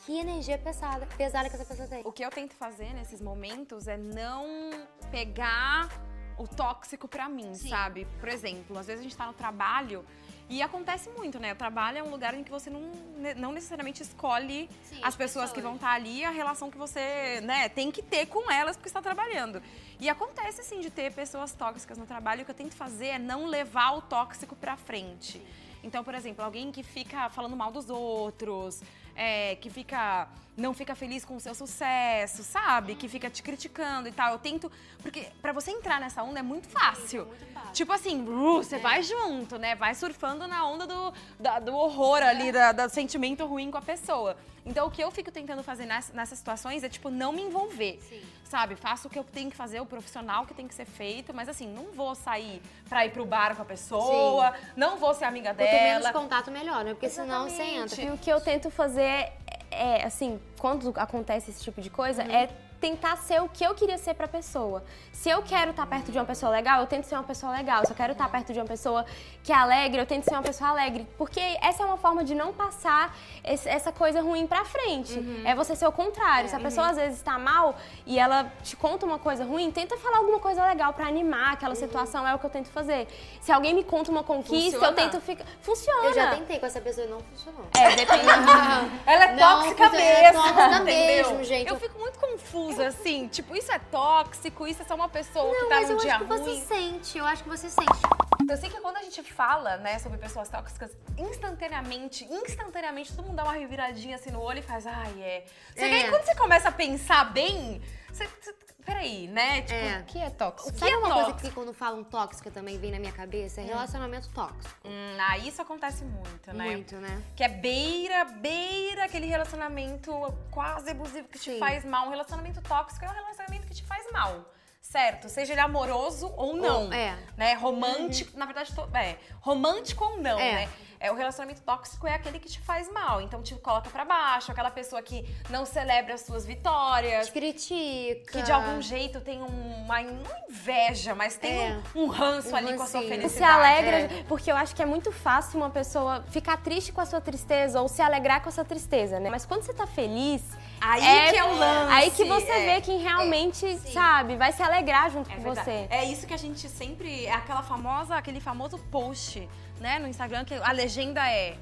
que 0.04 0.18
energia 0.18 0.58
pesada, 0.58 1.06
pesada 1.16 1.48
que 1.48 1.56
essa 1.56 1.64
pessoa 1.64 1.88
tem. 1.88 2.02
O 2.04 2.12
que 2.12 2.24
eu 2.24 2.30
tento 2.30 2.54
fazer 2.54 2.92
nesses 2.94 3.20
momentos 3.20 3.88
é 3.88 3.96
não 3.96 4.70
pegar 5.10 5.88
o 6.36 6.48
tóxico 6.48 7.06
pra 7.06 7.28
mim, 7.28 7.54
sabe? 7.54 8.06
Por 8.18 8.28
exemplo, 8.28 8.76
às 8.78 8.86
vezes 8.86 9.00
a 9.00 9.02
gente 9.04 9.16
tá 9.16 9.26
no 9.26 9.32
trabalho 9.34 10.04
e 10.48 10.60
acontece 10.60 11.08
muito, 11.10 11.38
né? 11.38 11.52
O 11.52 11.56
trabalho 11.56 11.98
é 11.98 12.02
um 12.02 12.10
lugar 12.10 12.34
em 12.34 12.42
que 12.42 12.50
você 12.50 12.68
não, 12.68 12.90
não 13.36 13.52
necessariamente 13.52 14.02
escolhe 14.02 14.68
Sim, 14.82 14.98
as 14.98 15.08
as 15.08 15.16
pessoas 15.16 15.50
que 15.50 15.56
pessoas. 15.56 15.64
vão 15.64 15.74
estar 15.76 15.92
ali, 15.92 16.24
a 16.24 16.30
relação 16.30 16.70
que 16.70 16.76
você, 16.76 17.40
né, 17.42 17.68
tem 17.68 17.90
que 17.90 18.02
ter 18.02 18.26
com 18.26 18.50
elas 18.50 18.76
porque 18.76 18.88
está 18.88 19.00
trabalhando. 19.00 19.62
E 20.00 20.08
acontece, 20.08 20.60
assim, 20.60 20.80
de 20.80 20.90
ter 20.90 21.12
pessoas 21.12 21.52
tóxicas 21.52 21.96
no 21.96 22.04
trabalho. 22.04 22.42
O 22.42 22.44
que 22.44 22.50
eu 22.50 22.54
tento 22.54 22.74
fazer 22.74 23.06
é 23.06 23.18
não 23.18 23.46
levar 23.46 23.92
o 23.92 24.02
tóxico 24.02 24.54
pra 24.56 24.76
frente. 24.76 25.40
Então, 25.84 26.02
por 26.02 26.14
exemplo, 26.14 26.44
alguém 26.44 26.72
que 26.72 26.82
fica 26.82 27.28
falando 27.30 27.56
mal 27.56 27.70
dos 27.70 27.88
outros, 27.90 28.82
é, 29.16 29.56
que 29.56 29.70
fica 29.70 30.28
não 30.56 30.72
fica 30.72 30.94
feliz 30.94 31.24
com 31.24 31.34
o 31.34 31.40
seu 31.40 31.52
sucesso, 31.52 32.44
sabe? 32.44 32.94
Que 32.94 33.08
fica 33.08 33.28
te 33.28 33.42
criticando 33.42 34.08
e 34.08 34.12
tal. 34.12 34.30
Eu 34.34 34.38
tento, 34.38 34.70
porque 35.02 35.26
pra 35.42 35.52
você 35.52 35.72
entrar 35.72 35.98
nessa 36.00 36.22
onda 36.22 36.38
é 36.38 36.42
muito 36.42 36.68
fácil. 36.68 37.26
Tipo 37.72 37.92
assim, 37.92 38.22
uh, 38.22 38.62
você 38.62 38.78
vai 38.78 39.02
junto, 39.02 39.58
né? 39.58 39.74
Vai 39.74 39.96
surfando 39.96 40.46
na 40.46 40.64
onda 40.64 40.86
do, 40.86 41.12
da- 41.40 41.58
do 41.58 41.74
horror 41.74 42.22
ali, 42.22 42.52
da- 42.52 42.70
do 42.70 42.88
sentimento 42.88 43.44
ruim 43.44 43.68
com 43.68 43.78
a 43.78 43.82
pessoa. 43.82 44.36
Então, 44.64 44.86
o 44.86 44.90
que 44.92 45.02
eu 45.02 45.10
fico 45.10 45.30
tentando 45.30 45.62
fazer 45.62 45.84
ness- 45.86 46.12
nessas 46.14 46.38
situações 46.38 46.84
é, 46.84 46.88
tipo, 46.88 47.10
não 47.10 47.32
me 47.32 47.42
envolver. 47.42 47.98
Sabe? 48.44 48.76
Faço 48.76 49.08
o 49.08 49.10
que 49.10 49.18
eu 49.18 49.24
tenho 49.24 49.50
que 49.50 49.56
fazer, 49.56 49.80
o 49.80 49.86
profissional 49.86 50.46
que 50.46 50.54
tem 50.54 50.68
que 50.68 50.74
ser 50.74 50.84
feito, 50.84 51.34
mas 51.34 51.48
assim, 51.48 51.66
não 51.66 51.86
vou 51.92 52.14
sair 52.14 52.62
pra 52.88 53.04
ir 53.04 53.10
pro 53.10 53.24
bar 53.26 53.56
com 53.56 53.62
a 53.62 53.64
pessoa, 53.64 54.54
não 54.76 54.96
vou 54.96 55.12
ser 55.12 55.24
amiga 55.24 55.52
Quanto 55.52 55.68
menos 55.70 56.04
dela. 56.04 56.12
contato, 56.12 56.50
melhor, 56.52 56.84
né? 56.84 56.94
Porque 56.94 57.08
senão 57.08 57.48
você 57.50 57.62
entra. 57.62 58.00
E 58.00 58.10
o 58.10 58.18
que 58.18 58.30
eu 58.30 58.40
tento 58.40 58.70
fazer 58.70 59.02
é, 59.04 59.32
é, 59.70 60.04
assim, 60.04 60.40
quando 60.58 60.92
acontece 60.96 61.50
esse 61.50 61.62
tipo 61.62 61.80
de 61.80 61.90
coisa, 61.90 62.22
é 62.22 62.48
tentar 62.84 63.16
ser 63.16 63.40
o 63.40 63.48
que 63.48 63.64
eu 63.64 63.74
queria 63.74 63.96
ser 63.96 64.12
pra 64.14 64.28
pessoa. 64.28 64.84
Se 65.10 65.30
eu 65.30 65.40
quero 65.42 65.70
estar 65.70 65.86
perto 65.86 66.12
de 66.12 66.18
uma 66.18 66.24
pessoa 66.26 66.52
legal, 66.52 66.80
eu 66.80 66.86
tento 66.86 67.04
ser 67.04 67.14
uma 67.14 67.22
pessoa 67.24 67.50
legal. 67.52 67.82
Se 67.86 67.92
eu 67.92 67.96
quero 67.96 68.12
estar 68.12 68.28
perto 68.28 68.52
de 68.52 68.58
uma 68.60 68.66
pessoa 68.66 69.06
que 69.42 69.50
é 69.52 69.56
alegre, 69.56 70.00
eu 70.02 70.06
tento 70.06 70.24
ser 70.24 70.32
uma 70.34 70.42
pessoa 70.42 70.68
alegre. 70.70 71.06
Porque 71.16 71.40
essa 71.62 71.82
é 71.82 71.86
uma 71.86 71.96
forma 71.96 72.22
de 72.24 72.34
não 72.34 72.52
passar 72.52 73.16
esse- 73.42 73.68
essa 73.68 73.90
coisa 73.90 74.20
ruim 74.20 74.46
pra 74.46 74.64
frente. 74.66 75.14
É 75.46 75.54
você 75.54 75.74
ser 75.74 75.86
o 75.86 75.92
contrário. 75.92 76.48
Se 76.50 76.56
a 76.56 76.60
pessoa 76.60 76.88
às 76.90 76.96
vezes 76.96 77.22
tá 77.22 77.38
mal 77.38 77.74
e 78.04 78.18
ela 78.18 78.52
te 78.62 78.76
conta 78.76 79.06
uma 79.06 79.18
coisa 79.18 79.44
ruim, 79.46 79.70
tenta 79.70 79.96
falar 79.96 80.18
alguma 80.18 80.38
coisa 80.38 80.62
legal 80.66 80.92
pra 80.92 81.06
animar 81.06 81.54
aquela 81.54 81.74
situação. 81.74 82.28
É 82.28 82.34
o 82.34 82.38
que 82.38 82.44
eu 82.44 82.50
tento 82.50 82.68
fazer. 82.68 83.06
Se 83.40 83.50
alguém 83.50 83.72
me 83.72 83.84
conta 83.84 84.10
uma 84.10 84.22
conquista, 84.24 84.78
Funciona? 84.78 84.86
eu 84.88 84.94
tento 84.94 85.20
ficar. 85.22 85.44
Funciona! 85.62 86.04
Eu 86.08 86.14
já 86.14 86.30
tentei 86.36 86.58
com 86.58 86.66
essa 86.66 86.80
pessoa 86.82 87.06
e 87.06 87.10
não 87.10 87.20
funcionou. 87.20 87.64
É, 87.78 87.96
depende. 87.96 88.24
Ela 89.06 89.24
é 89.24 89.36
Não, 89.36 89.60
tóxica 89.62 89.84
é 89.86 89.90
mesmo. 89.90 90.42
tóxica 90.42 90.66
entendeu? 90.82 91.06
mesmo, 91.30 91.44
gente. 91.44 91.68
Eu 91.70 91.76
fico 91.80 91.98
muito 91.98 92.18
confusa, 92.18 92.73
assim. 92.82 93.28
Tipo, 93.28 93.56
isso 93.56 93.70
é 93.72 93.78
tóxico, 93.78 94.66
isso 94.66 94.82
é 94.82 94.84
só 94.84 94.94
uma 94.94 95.08
pessoa 95.08 95.50
que 95.54 95.60
Não, 95.62 95.68
tá 95.68 95.74
mas 95.76 95.88
num 95.88 95.94
eu 95.94 96.00
dia 96.00 96.16
acho 96.16 96.24
que 96.26 96.32
ruim. 96.34 96.44
você 96.60 96.66
sente, 96.66 97.18
eu 97.18 97.24
acho 97.24 97.42
que 97.42 97.48
você 97.48 97.68
sente. 97.70 98.13
Eu 98.48 98.56
sei 98.56 98.68
que 98.70 98.80
quando 98.80 98.96
a 98.98 99.02
gente 99.02 99.22
fala, 99.22 99.76
né, 99.78 99.98
sobre 99.98 100.18
pessoas 100.18 100.48
tóxicas, 100.48 100.90
instantaneamente, 101.16 102.24
instantaneamente, 102.24 103.12
todo 103.14 103.24
mundo 103.26 103.36
dá 103.36 103.44
uma 103.44 103.52
reviradinha 103.52 104.16
assim 104.16 104.30
no 104.30 104.40
olho 104.40 104.58
e 104.58 104.62
faz, 104.62 104.86
ai, 104.86 105.22
é. 105.22 105.44
Só 105.68 105.74
que 105.80 105.84
aí 105.84 106.02
É. 106.04 106.10
quando 106.10 106.24
você 106.24 106.34
começa 106.34 106.68
a 106.68 106.72
pensar 106.72 107.32
bem, 107.32 107.80
você. 108.12 108.26
você- 108.26 108.54
peraí, 108.84 109.26
né? 109.28 109.62
Tipo, 109.62 109.72
É. 109.78 109.98
O 110.00 110.04
que 110.04 110.18
é 110.18 110.28
tóxico? 110.28 110.70
que 110.74 110.78
Sabe 110.78 110.92
é 110.92 110.96
uma 110.98 111.08
coisa 111.10 111.30
tóxico? 111.30 111.48
que 111.48 111.54
quando 111.54 111.72
falam 111.72 112.04
tóxica 112.04 112.50
também 112.50 112.78
vem 112.78 112.90
na 112.90 112.98
minha 112.98 113.12
cabeça? 113.12 113.62
É 113.62 113.64
relacionamento 113.64 114.28
tóxico. 114.28 114.74
hum, 114.86 115.16
ah, 115.18 115.38
isso 115.38 115.62
acontece 115.62 116.04
muito, 116.04 116.52
né? 116.52 116.64
Muito, 116.66 116.96
né? 116.96 117.22
Que 117.34 117.44
é 117.44 117.48
beira, 117.48 118.26
beira 118.26 119.04
aquele 119.06 119.24
relacionamento 119.26 120.12
quase 120.50 120.90
abusivo 120.90 121.26
que 121.28 121.38
te 121.38 121.52
Sim. 121.52 121.58
faz 121.58 121.82
mal. 121.82 122.08
Um 122.08 122.10
relacionamento 122.10 122.60
tóxico 122.60 123.02
é 123.06 123.08
um 123.08 123.14
relacionamento 123.14 123.66
que 123.66 123.72
te 123.74 123.84
faz 123.84 124.04
mal. 124.12 124.52
Certo? 124.94 125.28
Seja 125.28 125.52
ele 125.54 125.60
amoroso 125.60 126.32
ou 126.36 126.54
não. 126.56 126.84
Ou- 126.84 126.92
é. 126.92 127.18
Né? 127.36 127.54
Romântico, 127.54 128.38
na 128.38 128.46
verdade, 128.46 128.72
é, 128.94 129.16
romântico 129.40 130.04
ou 130.04 130.20
não, 130.22 130.38
É. 130.38 130.52
né? 130.52 130.68
É, 131.04 131.12
o 131.12 131.14
relacionamento 131.14 131.60
tóxico 131.60 132.06
é 132.06 132.14
aquele 132.14 132.38
que 132.38 132.48
te 132.48 132.58
faz 132.60 132.90
mal, 132.90 133.20
então 133.20 133.42
te 133.42 133.54
coloca 133.56 133.90
pra 133.90 134.06
baixo, 134.06 134.50
aquela 134.50 134.70
pessoa 134.70 135.02
que 135.02 135.22
não 135.50 135.66
celebra 135.66 136.14
as 136.14 136.22
suas 136.22 136.46
vitórias, 136.46 137.26
Te 137.26 137.32
critica. 137.32 138.32
que 138.32 138.42
de 138.42 138.50
algum 138.50 138.80
jeito 138.80 139.20
tem 139.20 139.42
uma 139.42 140.00
não 140.02 140.22
inveja, 140.48 141.14
mas 141.14 141.36
tem 141.36 141.52
É. 141.52 141.78
um, 141.94 142.04
um 142.04 142.08
ranço 142.08 142.48
Um 142.50 142.56
ali 142.56 142.74
com 142.74 142.82
a 142.82 142.86
sua 142.86 143.00
rancinho. 143.00 143.08
felicidade. 143.20 143.32
se 143.32 143.42
alegra, 143.44 143.96
é. 144.00 144.24
porque 144.26 144.50
eu 144.50 144.56
acho 144.56 144.74
que 144.74 144.80
é 144.82 144.86
muito 144.86 145.12
fácil 145.12 145.58
uma 145.58 145.68
pessoa 145.68 146.24
ficar 146.30 146.56
triste 146.56 146.90
com 146.90 147.02
a 147.02 147.06
sua 147.06 147.20
tristeza 147.20 147.82
ou 147.82 147.86
se 147.88 148.00
alegrar 148.00 148.40
com 148.42 148.48
a 148.48 148.52
sua 148.52 148.64
tristeza, 148.64 149.20
né? 149.20 149.28
Mas 149.28 149.44
quando 149.44 149.62
você 149.62 149.74
tá 149.74 149.86
feliz, 149.86 150.42
Aí 150.80 151.30
que 151.32 151.36
é 151.38 151.44
o 151.44 151.54
lance. 151.54 151.92
Aí 151.92 152.10
que 152.12 152.24
você 152.24 152.50
é. 152.50 152.74
vê 152.74 152.80
quem 152.80 152.98
realmente, 152.98 153.78
sabe, 153.92 154.36
vai 154.36 154.52
se 154.52 154.62
alegrar 154.62 155.10
junto 155.10 155.30
É 155.30 155.36
com 155.36 155.42
verdade. 155.42 155.64
você. 155.70 155.86
É 155.90 156.04
isso 156.04 156.26
que 156.26 156.32
a 156.34 156.38
gente 156.38 156.66
sempre. 156.68 157.26
É 157.26 157.32
aquela 157.32 157.62
famosa, 157.62 158.14
aquele 158.16 158.40
famoso 158.40 158.78
post, 158.90 159.48
né, 159.80 159.98
no 159.98 160.08
Instagram, 160.08 160.44
que 160.44 160.54
a 160.54 160.72
legenda 160.72 161.26
é. 161.30 161.56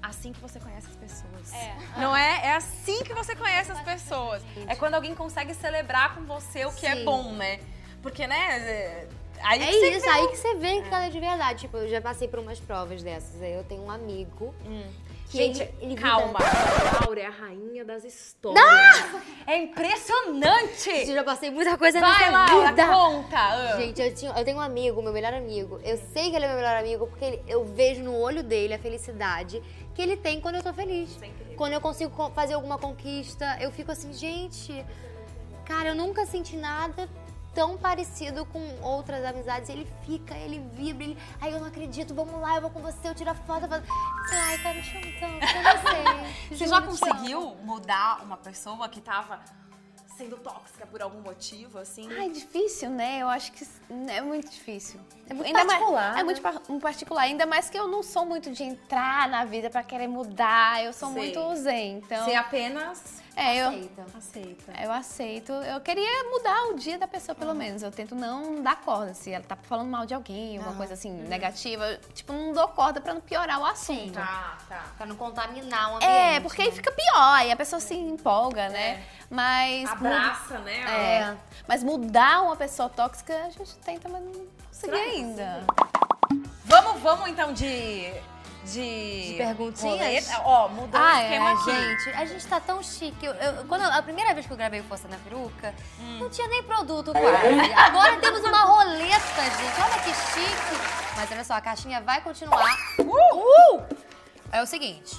Assim 0.00 0.32
que 0.32 0.40
você 0.40 0.60
conhece 0.60 0.86
as 0.88 0.94
pessoas. 0.96 1.52
Não 1.96 2.16
é? 2.16 2.46
É 2.46 2.54
assim 2.54 3.02
que 3.02 3.12
você 3.12 3.34
conhece 3.34 3.72
as 3.72 3.80
pessoas. 3.80 4.42
É 4.68 4.76
quando 4.76 4.94
alguém 4.94 5.12
consegue 5.12 5.52
celebrar 5.54 6.14
com 6.14 6.22
você 6.24 6.64
o 6.64 6.72
que 6.72 6.86
é 6.86 6.94
Sim. 6.94 7.04
bom, 7.04 7.32
né? 7.32 7.58
Porque, 8.00 8.24
né? 8.26 8.36
é- 8.36 9.08
Aí 9.42 9.60
É 9.62 9.70
isso, 9.70 10.00
vê 10.04 10.08
aí 10.10 10.28
que 10.28 10.36
você 10.36 10.54
vê 10.56 10.82
que 10.82 10.88
ela 10.88 11.06
é 11.06 11.10
de 11.10 11.18
verdade. 11.20 11.60
Tipo, 11.60 11.76
eu 11.78 11.88
já 11.88 12.00
passei 12.00 12.26
por 12.28 12.38
umas 12.40 12.58
provas 12.60 13.02
dessas. 13.02 13.40
Aí 13.42 13.52
eu 13.54 13.64
tenho 13.64 13.82
um 13.82 13.90
amigo. 13.90 14.54
que 14.64 15.07
Gente, 15.30 15.60
ele- 15.62 15.74
ele 15.82 15.94
calma. 15.94 16.38
vira- 16.38 16.98
A 16.98 17.04
Laura 17.04 17.20
é 17.20 17.26
a 17.26 17.30
rainha 17.30 17.84
das 17.84 18.02
histórias. 18.04 18.64
É 19.46 19.56
impressionante! 19.58 20.90
Eu 20.90 21.14
já 21.14 21.24
passei 21.24 21.50
muita 21.50 21.76
coisa 21.76 22.00
Vai, 22.00 22.30
nessa 22.30 22.30
Laura, 22.54 22.68
vida. 22.70 22.86
conta! 22.86 23.36
Ah. 23.38 23.76
Gente, 23.78 24.00
eu, 24.00 24.14
tinha- 24.14 24.32
eu 24.36 24.44
tenho 24.44 24.56
um 24.56 24.60
amigo, 24.60 25.02
meu 25.02 25.12
melhor 25.12 25.34
amigo. 25.34 25.78
Eu 25.84 25.98
sei 26.12 26.30
que 26.30 26.36
ele 26.36 26.44
é 26.44 26.48
meu 26.48 26.56
melhor 26.56 26.76
amigo 26.76 27.06
porque 27.06 27.24
ele- 27.24 27.42
eu 27.46 27.64
vejo 27.64 28.02
no 28.02 28.16
olho 28.18 28.42
dele 28.42 28.74
a 28.74 28.78
felicidade 28.78 29.62
que 29.94 30.00
ele 30.00 30.16
tem 30.16 30.40
quando 30.40 30.56
eu 30.56 30.62
tô 30.62 30.72
feliz. 30.72 31.18
Quando 31.56 31.72
eu 31.72 31.80
consigo 31.80 32.10
co- 32.14 32.30
fazer 32.30 32.54
alguma 32.54 32.78
conquista, 32.78 33.58
eu 33.60 33.70
fico 33.70 33.90
assim, 33.92 34.12
gente, 34.12 34.84
cara, 35.64 35.90
eu 35.90 35.94
nunca 35.94 36.24
senti 36.24 36.56
nada 36.56 37.08
tão 37.58 37.76
parecido 37.76 38.46
com 38.46 38.60
outras 38.80 39.24
amizades. 39.24 39.68
Ele 39.68 39.84
fica, 40.06 40.32
ele 40.36 40.60
vibra, 40.74 41.02
ele, 41.02 41.18
ai, 41.40 41.52
eu 41.52 41.58
não 41.58 41.66
acredito, 41.66 42.14
vamos 42.14 42.40
lá, 42.40 42.54
eu 42.54 42.60
vou 42.60 42.70
com 42.70 42.80
você, 42.80 43.08
eu 43.08 43.14
tiro 43.16 43.30
a 43.30 43.34
foto. 43.34 43.64
Eu 43.64 43.68
falo, 43.68 43.82
ai, 44.30 44.54
eu 44.78 44.82
te 44.84 44.96
amo 44.96 45.12
tanto, 45.18 45.56
eu 45.56 45.62
não 45.64 45.82
sei. 45.82 46.56
Você 46.56 46.66
já 46.68 46.76
te 46.80 46.86
amo." 46.86 46.86
conseguiu 46.86 47.56
mudar 47.64 48.22
uma 48.22 48.36
pessoa 48.36 48.88
que 48.88 49.00
tava 49.00 49.40
sendo 50.16 50.36
tóxica 50.36 50.86
por 50.86 51.02
algum 51.02 51.20
motivo, 51.20 51.78
assim? 51.80 52.08
Ai, 52.16 52.28
difícil, 52.30 52.90
né? 52.90 53.18
Eu 53.22 53.28
acho 53.28 53.50
que 53.50 53.66
é 54.08 54.20
muito 54.20 54.48
difícil. 54.50 55.00
É 55.28 55.34
muito 55.34 55.46
Ainda 55.48 55.64
mais- 55.64 55.78
particular, 55.80 56.12
é 56.12 56.16
né? 56.16 56.22
muito 56.22 56.40
par- 56.40 56.62
um 56.68 56.78
particular. 56.78 57.22
Ainda 57.22 57.44
mais 57.46 57.68
que 57.68 57.76
eu 57.76 57.88
não 57.88 58.04
sou 58.04 58.24
muito 58.24 58.52
de 58.52 58.62
entrar 58.62 59.28
na 59.28 59.44
vida 59.44 59.68
pra 59.68 59.82
querer 59.82 60.06
mudar. 60.08 60.84
Eu 60.84 60.92
sou 60.92 61.12
Sei. 61.12 61.22
muito 61.34 61.56
zen. 61.56 61.98
Então, 61.98 62.24
Você 62.24 62.34
apenas 62.36 63.20
é, 63.38 63.56
eu, 63.56 63.68
Aceita. 63.68 64.06
aceita. 64.18 64.72
eu 64.82 64.90
aceito. 64.90 65.52
Eu 65.52 65.80
queria 65.80 66.24
mudar 66.24 66.70
o 66.70 66.74
dia 66.74 66.98
da 66.98 67.06
pessoa, 67.06 67.36
pelo 67.36 67.54
menos. 67.54 67.84
Eu 67.84 67.92
tento 67.92 68.16
não 68.16 68.60
dar 68.60 68.80
corda. 68.80 69.14
Se 69.14 69.30
ela 69.30 69.44
tá 69.44 69.54
falando 69.54 69.88
mal 69.88 70.04
de 70.04 70.12
alguém, 70.12 70.58
alguma 70.58 70.74
coisa 70.74 70.94
assim, 70.94 71.12
negativa, 71.12 71.86
eu, 71.86 72.00
tipo, 72.12 72.32
não 72.32 72.52
dou 72.52 72.66
corda 72.66 73.00
pra 73.00 73.14
não 73.14 73.20
piorar 73.20 73.60
o 73.60 73.64
assunto. 73.64 74.14
Tá, 74.14 74.58
tá. 74.68 74.84
Pra 74.96 75.06
não 75.06 75.14
contaminar 75.14 75.92
o 75.92 75.96
ambiente. 75.96 76.10
É, 76.10 76.40
porque 76.40 76.62
aí 76.62 76.68
né? 76.68 76.74
fica 76.74 76.90
pior, 76.90 77.34
aí 77.34 77.52
a 77.52 77.56
pessoa 77.56 77.78
se 77.78 77.94
empolga, 77.94 78.68
né? 78.70 79.04
Mas. 79.30 79.88
Abraça, 79.88 80.58
né? 80.58 80.80
É, 80.80 81.36
mas 81.68 81.84
mudar 81.84 82.42
uma 82.42 82.56
pessoa 82.56 82.88
tóxica, 82.88 83.36
a 83.36 83.50
gente 83.50 83.76
tenta, 83.76 84.08
mas 84.08 84.20
não 84.20 84.46
consegui 84.68 84.96
ainda. 84.96 85.64
Vamos, 86.64 87.00
vamos 87.02 87.28
então 87.28 87.52
de. 87.52 88.12
De, 88.64 89.28
De 89.30 89.34
perguntinhas? 89.38 90.28
Ó, 90.44 90.68
mudou 90.68 91.00
Ah, 91.00 91.14
o 91.16 91.22
esquema 91.22 91.50
é, 91.50 91.52
aqui. 91.54 91.70
gente, 92.04 92.16
a 92.16 92.24
gente 92.26 92.46
tá 92.46 92.60
tão 92.60 92.82
chique. 92.82 93.24
Eu- 93.24 93.32
eu- 93.32 93.64
quando 93.64 93.82
eu- 93.82 93.90
a 93.92 94.02
primeira 94.02 94.34
vez 94.34 94.44
que 94.46 94.52
eu 94.52 94.58
gravei 94.58 94.80
o 94.80 94.84
Força 94.84 95.08
na 95.08 95.16
Peruca, 95.16 95.74
não 96.20 96.28
tinha 96.28 96.46
nem 96.48 96.62
produto 96.62 97.12
quase. 97.12 97.72
Agora 97.72 98.18
temos 98.18 98.40
uma 98.42 98.64
roleta, 98.64 99.42
gente. 99.42 99.80
Olha 99.80 100.02
que 100.02 100.12
chique. 100.12 101.16
Mas 101.16 101.32
olha 101.32 101.44
só, 101.44 101.54
a 101.54 101.60
caixinha 101.62 102.02
vai 102.02 102.20
continuar. 102.20 102.76
Uh! 102.98 103.82
É 104.52 104.60
o 104.62 104.66
seguinte. 104.66 105.16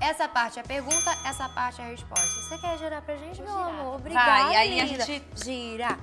Essa 0.00 0.26
parte 0.26 0.58
é 0.58 0.62
a 0.62 0.64
pergunta, 0.64 1.10
essa 1.26 1.46
parte 1.50 1.82
é 1.82 1.84
a 1.84 1.88
resposta. 1.88 2.26
Você 2.26 2.56
quer 2.58 2.78
girar 2.78 3.02
pra 3.02 3.16
gente, 3.16 3.42
meu 3.42 3.58
amor? 3.58 3.96
Obrigada, 3.96 4.44
Vai, 4.44 4.56
aí 4.56 4.80
a 4.80 4.86
gente- 4.86 5.22
Gira. 5.34 5.98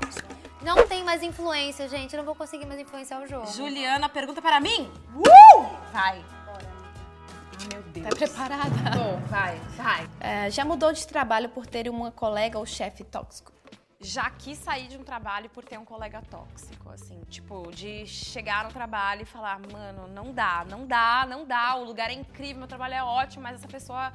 Não 0.65 0.87
tem 0.87 1.03
mais 1.03 1.21
influência, 1.21 1.87
gente. 1.87 2.15
Eu 2.15 2.17
não 2.17 2.25
vou 2.25 2.33
conseguir 2.33 2.65
mais 2.65 2.79
influenciar 2.79 3.21
o 3.21 3.27
jogo. 3.27 3.45
Juliana 3.51 4.09
pergunta 4.09 4.41
para 4.41 4.59
mim. 4.59 4.91
Uh! 5.15 5.61
Vai. 5.93 6.25
Ai, 6.47 7.67
meu 7.71 7.83
Deus. 7.83 8.07
Tá 8.07 8.15
preparada? 8.15 8.75
Tô, 8.91 9.27
vai, 9.27 9.59
vai. 9.77 10.09
É, 10.19 10.49
já 10.49 10.65
mudou 10.65 10.91
de 10.91 11.05
trabalho 11.05 11.49
por 11.49 11.67
ter 11.67 11.87
uma 11.87 12.11
colega 12.11 12.57
ou 12.57 12.65
chefe 12.65 13.03
tóxico? 13.03 13.53
Já 13.99 14.27
quis 14.31 14.57
sair 14.57 14.87
de 14.87 14.97
um 14.97 15.03
trabalho 15.03 15.51
por 15.51 15.63
ter 15.63 15.77
um 15.77 15.85
colega 15.85 16.21
tóxico, 16.31 16.89
assim, 16.89 17.21
tipo, 17.29 17.71
de 17.71 18.07
chegar 18.07 18.63
no 18.63 18.71
trabalho 18.71 19.21
e 19.21 19.25
falar, 19.25 19.59
mano, 19.71 20.07
não 20.07 20.33
dá, 20.33 20.65
não 20.67 20.85
dá, 20.85 21.25
não 21.29 21.45
dá, 21.45 21.75
o 21.75 21.83
lugar 21.83 22.09
é 22.09 22.13
incrível, 22.13 22.57
meu 22.57 22.67
trabalho 22.67 22.93
é 22.95 23.03
ótimo, 23.03 23.43
mas 23.43 23.55
essa 23.55 23.67
pessoa 23.67 24.11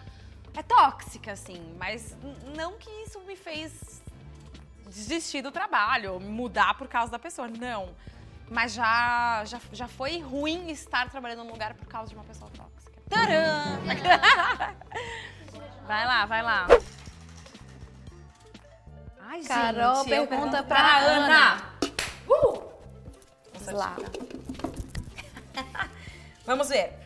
é 0.55 0.63
tóxica, 0.63 1.33
assim, 1.33 1.75
mas 1.79 2.15
não 2.57 2.77
que 2.77 2.91
isso 3.03 3.21
me 3.21 3.35
fez 3.35 4.00
desistir 4.91 5.41
do 5.41 5.53
trabalho, 5.53 6.19
mudar 6.21 6.75
por 6.75 6.89
causa 6.89 7.13
da 7.13 7.19
pessoa, 7.19 7.49
não. 7.49 7.95
Mas 8.51 8.73
já, 8.73 9.45
já, 9.47 9.61
já 9.73 9.87
foi 9.87 10.19
ruim 10.21 10.71
estar 10.71 11.09
trabalhando 11.09 11.45
num 11.45 11.53
lugar 11.53 11.75
por 11.75 11.87
causa 11.87 12.11
de 12.11 12.17
uma 12.17 12.25
pessoa 12.25 12.51
tóxica. 12.51 13.01
Tcharam! 13.09 13.81
vai 15.87 16.05
lá, 16.05 16.27
vai 16.27 16.43
lá. 16.43 16.67
Ai, 19.21 19.43
Carol 19.45 19.97
gente, 19.99 20.09
pergunta 20.09 20.65
pergunto 20.65 20.65
pra 20.65 20.99
Ana. 20.99 21.63
Uh! 22.29 22.71
Vamos 23.55 23.73
lá. 23.73 23.97
Vamos 26.45 26.69
ver. 26.69 27.00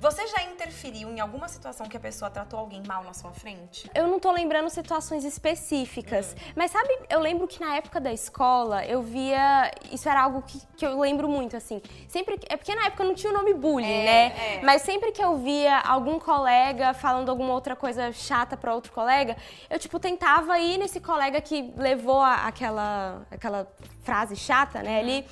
Você 0.00 0.26
já 0.28 0.42
interferiu 0.44 1.10
em 1.10 1.20
alguma 1.20 1.46
situação 1.46 1.86
que 1.86 1.94
a 1.94 2.00
pessoa 2.00 2.30
tratou 2.30 2.58
alguém 2.58 2.82
mal 2.88 3.04
na 3.04 3.12
sua 3.12 3.32
frente? 3.32 3.88
Eu 3.94 4.06
não 4.08 4.18
tô 4.18 4.32
lembrando 4.32 4.70
situações 4.70 5.24
específicas, 5.26 6.34
mas 6.56 6.70
sabe, 6.70 6.88
eu 7.10 7.20
lembro 7.20 7.46
que 7.46 7.60
na 7.60 7.76
época 7.76 8.00
da 8.00 8.10
escola 8.10 8.82
eu 8.86 9.02
via. 9.02 9.70
Isso 9.92 10.08
era 10.08 10.22
algo 10.22 10.40
que, 10.40 10.58
que 10.74 10.86
eu 10.86 10.98
lembro 10.98 11.28
muito, 11.28 11.54
assim. 11.54 11.82
Sempre. 12.08 12.40
É 12.48 12.56
porque 12.56 12.74
na 12.74 12.86
época 12.86 13.04
não 13.04 13.14
tinha 13.14 13.30
o 13.30 13.36
nome 13.36 13.52
bullying, 13.52 13.86
É, 13.86 14.04
né? 14.04 14.26
é. 14.56 14.60
Mas 14.62 14.80
sempre 14.80 15.12
que 15.12 15.22
eu 15.22 15.36
via 15.36 15.78
algum 15.80 16.18
colega 16.18 16.94
falando 16.94 17.28
alguma 17.28 17.52
outra 17.52 17.76
coisa 17.76 18.10
chata 18.10 18.56
pra 18.56 18.74
outro 18.74 18.92
colega, 18.92 19.36
eu, 19.68 19.78
tipo, 19.78 20.00
tentava 20.00 20.58
ir 20.58 20.78
nesse 20.78 20.98
colega 20.98 21.42
que 21.42 21.74
levou 21.76 22.20
a- 22.22 22.46
aquela, 22.46 23.26
aquela 23.30 23.70
frase 24.02 24.34
chata, 24.34 24.82
né, 24.82 24.98
ali. 25.00 25.26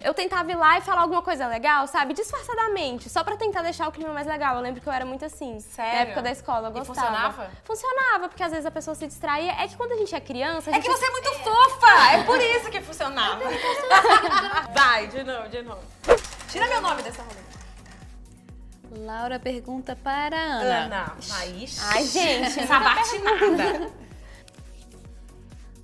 Eu 0.00 0.12
tentava 0.14 0.50
ir 0.50 0.54
lá 0.54 0.78
e 0.78 0.80
falar 0.82 1.00
alguma 1.02 1.22
coisa 1.22 1.46
legal, 1.46 1.86
sabe? 1.86 2.12
Disfarçadamente, 2.14 3.08
só 3.08 3.24
pra 3.24 3.36
tentar 3.36 3.62
deixar 3.62 3.88
o 3.88 3.92
clima 3.92 4.12
mais 4.12 4.26
legal. 4.26 4.56
Eu 4.56 4.60
lembro 4.62 4.80
que 4.80 4.86
eu 4.86 4.92
era 4.92 5.04
muito 5.04 5.24
assim. 5.24 5.58
Sério? 5.60 5.92
Na 5.94 6.00
época 6.00 6.22
da 6.22 6.30
escola, 6.30 6.68
eu 6.68 6.70
E 6.70 6.78
gostava. 6.78 7.00
funcionava? 7.08 7.50
Funcionava, 7.64 8.28
porque 8.28 8.42
às 8.42 8.50
vezes 8.50 8.66
a 8.66 8.70
pessoa 8.70 8.94
se 8.94 9.06
distraía. 9.06 9.52
É 9.52 9.66
que 9.66 9.76
quando 9.76 9.92
a 9.92 9.96
gente 9.96 10.14
é 10.14 10.20
criança, 10.20 10.70
a 10.70 10.72
É 10.72 10.74
gente 10.76 10.84
que 10.84 10.90
você 10.96 11.06
é 11.06 11.10
muito 11.10 11.32
fofa! 11.38 12.12
É 12.12 12.22
por 12.24 12.40
isso 12.40 12.70
que 12.70 12.80
funcionava. 12.82 13.42
Vai, 14.74 15.06
de 15.08 15.24
novo, 15.24 15.48
de 15.48 15.62
novo. 15.62 15.80
Tira 16.48 16.66
meu 16.68 16.80
nome 16.80 17.02
dessa 17.02 17.22
roleta. 17.22 17.46
Laura 18.98 19.38
pergunta 19.40 19.96
para 19.96 20.36
Ana. 20.36 20.84
Ana. 20.84 21.16
Aí, 21.38 21.66
Ai, 21.90 22.04
gente, 22.04 22.60
essa 22.60 22.78
batinada. 22.78 23.90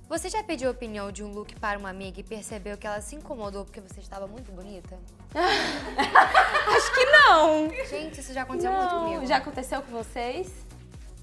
Você 0.09 0.29
já 0.29 0.43
pediu 0.43 0.67
a 0.67 0.71
opinião 0.71 1.11
de 1.11 1.23
um 1.23 1.31
look 1.31 1.55
para 1.55 1.79
uma 1.79 1.89
amiga 1.89 2.19
e 2.19 2.23
percebeu 2.23 2.77
que 2.77 2.85
ela 2.85 3.01
se 3.01 3.15
incomodou 3.15 3.63
porque 3.65 3.81
você 3.81 3.99
estava 3.99 4.27
muito 4.27 4.51
bonita? 4.51 4.99
Acho 5.33 6.93
que 6.93 7.05
não. 7.05 7.69
Gente, 7.87 8.19
isso 8.19 8.33
já 8.33 8.43
aconteceu 8.43 8.71
muito 8.71 8.89
comigo. 8.89 9.19
Não, 9.21 9.25
já 9.25 9.37
aconteceu 9.37 9.81
com 9.81 9.91
vocês? 9.91 10.51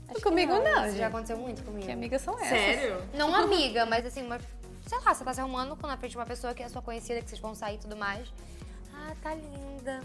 Acho 0.08 0.20
Comigo 0.22 0.52
que 0.52 0.68
não, 0.68 0.86
Isso 0.86 0.96
já 0.96 1.06
aconteceu 1.06 1.36
muito 1.36 1.62
comigo. 1.62 1.86
Que 1.86 1.92
amigas 1.92 2.22
são 2.22 2.34
essas? 2.34 2.48
Sério? 2.48 3.02
Não 3.14 3.32
amiga, 3.34 3.86
mas 3.86 4.04
assim, 4.04 4.24
uma, 4.26 4.40
sei 4.86 4.98
lá, 4.98 5.14
você 5.14 5.22
tá 5.22 5.32
se 5.32 5.40
arrumando 5.40 5.78
na 5.80 5.96
frente 5.96 6.12
de 6.12 6.18
uma 6.18 6.26
pessoa 6.26 6.52
que 6.52 6.62
é 6.62 6.68
sua 6.68 6.82
conhecida, 6.82 7.20
que 7.20 7.28
vocês 7.28 7.40
vão 7.40 7.54
sair 7.54 7.76
e 7.76 7.78
tudo 7.78 7.96
mais. 7.96 8.32
Ah, 8.92 9.14
tá 9.22 9.34
linda. 9.34 10.00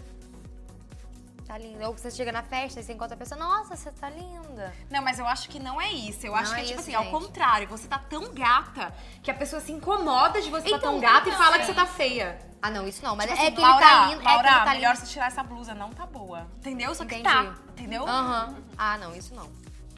Tá 1.46 1.56
linda. 1.58 1.86
Ou 1.86 1.96
você 1.96 2.10
chega 2.10 2.32
na 2.32 2.42
festa 2.42 2.80
e 2.80 2.82
você 2.82 2.92
encontra 2.92 3.14
a 3.14 3.18
pessoa, 3.18 3.38
nossa, 3.38 3.76
você 3.76 3.90
tá 3.92 4.10
linda. 4.10 4.74
Não, 4.90 5.00
mas 5.02 5.18
eu 5.18 5.26
acho 5.26 5.48
que 5.48 5.60
não 5.60 5.80
é 5.80 5.90
isso. 5.92 6.26
Eu 6.26 6.34
acho 6.34 6.50
Não 6.50 6.54
que 6.56 6.60
é 6.60 6.64
é 6.64 6.66
tipo 6.66 6.80
isso, 6.80 6.88
assim, 6.90 6.94
ao 6.96 7.04
gente. 7.04 7.12
contrário. 7.12 7.68
Você 7.68 7.86
tá 7.86 7.98
tão 7.98 8.34
gata 8.34 8.92
que 9.22 9.30
a 9.30 9.34
pessoa 9.34 9.60
se 9.62 9.70
incomoda 9.70 10.40
de 10.42 10.50
você 10.50 10.68
Então, 10.68 10.80
tão 10.80 11.00
gata 11.00 11.28
e 11.28 11.32
não, 11.32 11.38
fala 11.38 11.56
é. 11.56 11.58
que 11.60 11.66
você 11.66 11.74
tá 11.74 11.86
feia. 11.86 12.38
Ah, 12.60 12.70
não, 12.70 12.86
isso 12.88 13.04
não. 13.04 13.14
Mas 13.14 13.26
Tipo 13.30 13.38
é 13.40 13.46
assim, 13.46 13.54
que 13.54 13.60
Laura, 13.60 13.76
ele 13.76 13.86
tá 13.94 14.06
lindo. 14.08 14.24
Laura, 14.24 14.40
é 14.40 14.42
que 14.50 14.56
ele 14.56 14.64
tá 14.64 14.70
melhor 14.72 14.94
lindo. 14.94 15.06
você 15.06 15.12
tirar 15.12 15.26
essa 15.26 15.42
blusa, 15.44 15.74
não 15.74 15.90
tá 15.90 16.04
boa. 16.04 16.46
Entendeu? 16.58 16.94
Só 16.94 17.04
que 17.04 17.14
Entendi. 17.14 17.32
tá, 17.34 17.54
entendeu? 17.70 18.04
Aham. 18.08 18.56
Ah, 18.76 18.98
não, 18.98 19.14
isso 19.14 19.32
não. 19.34 19.48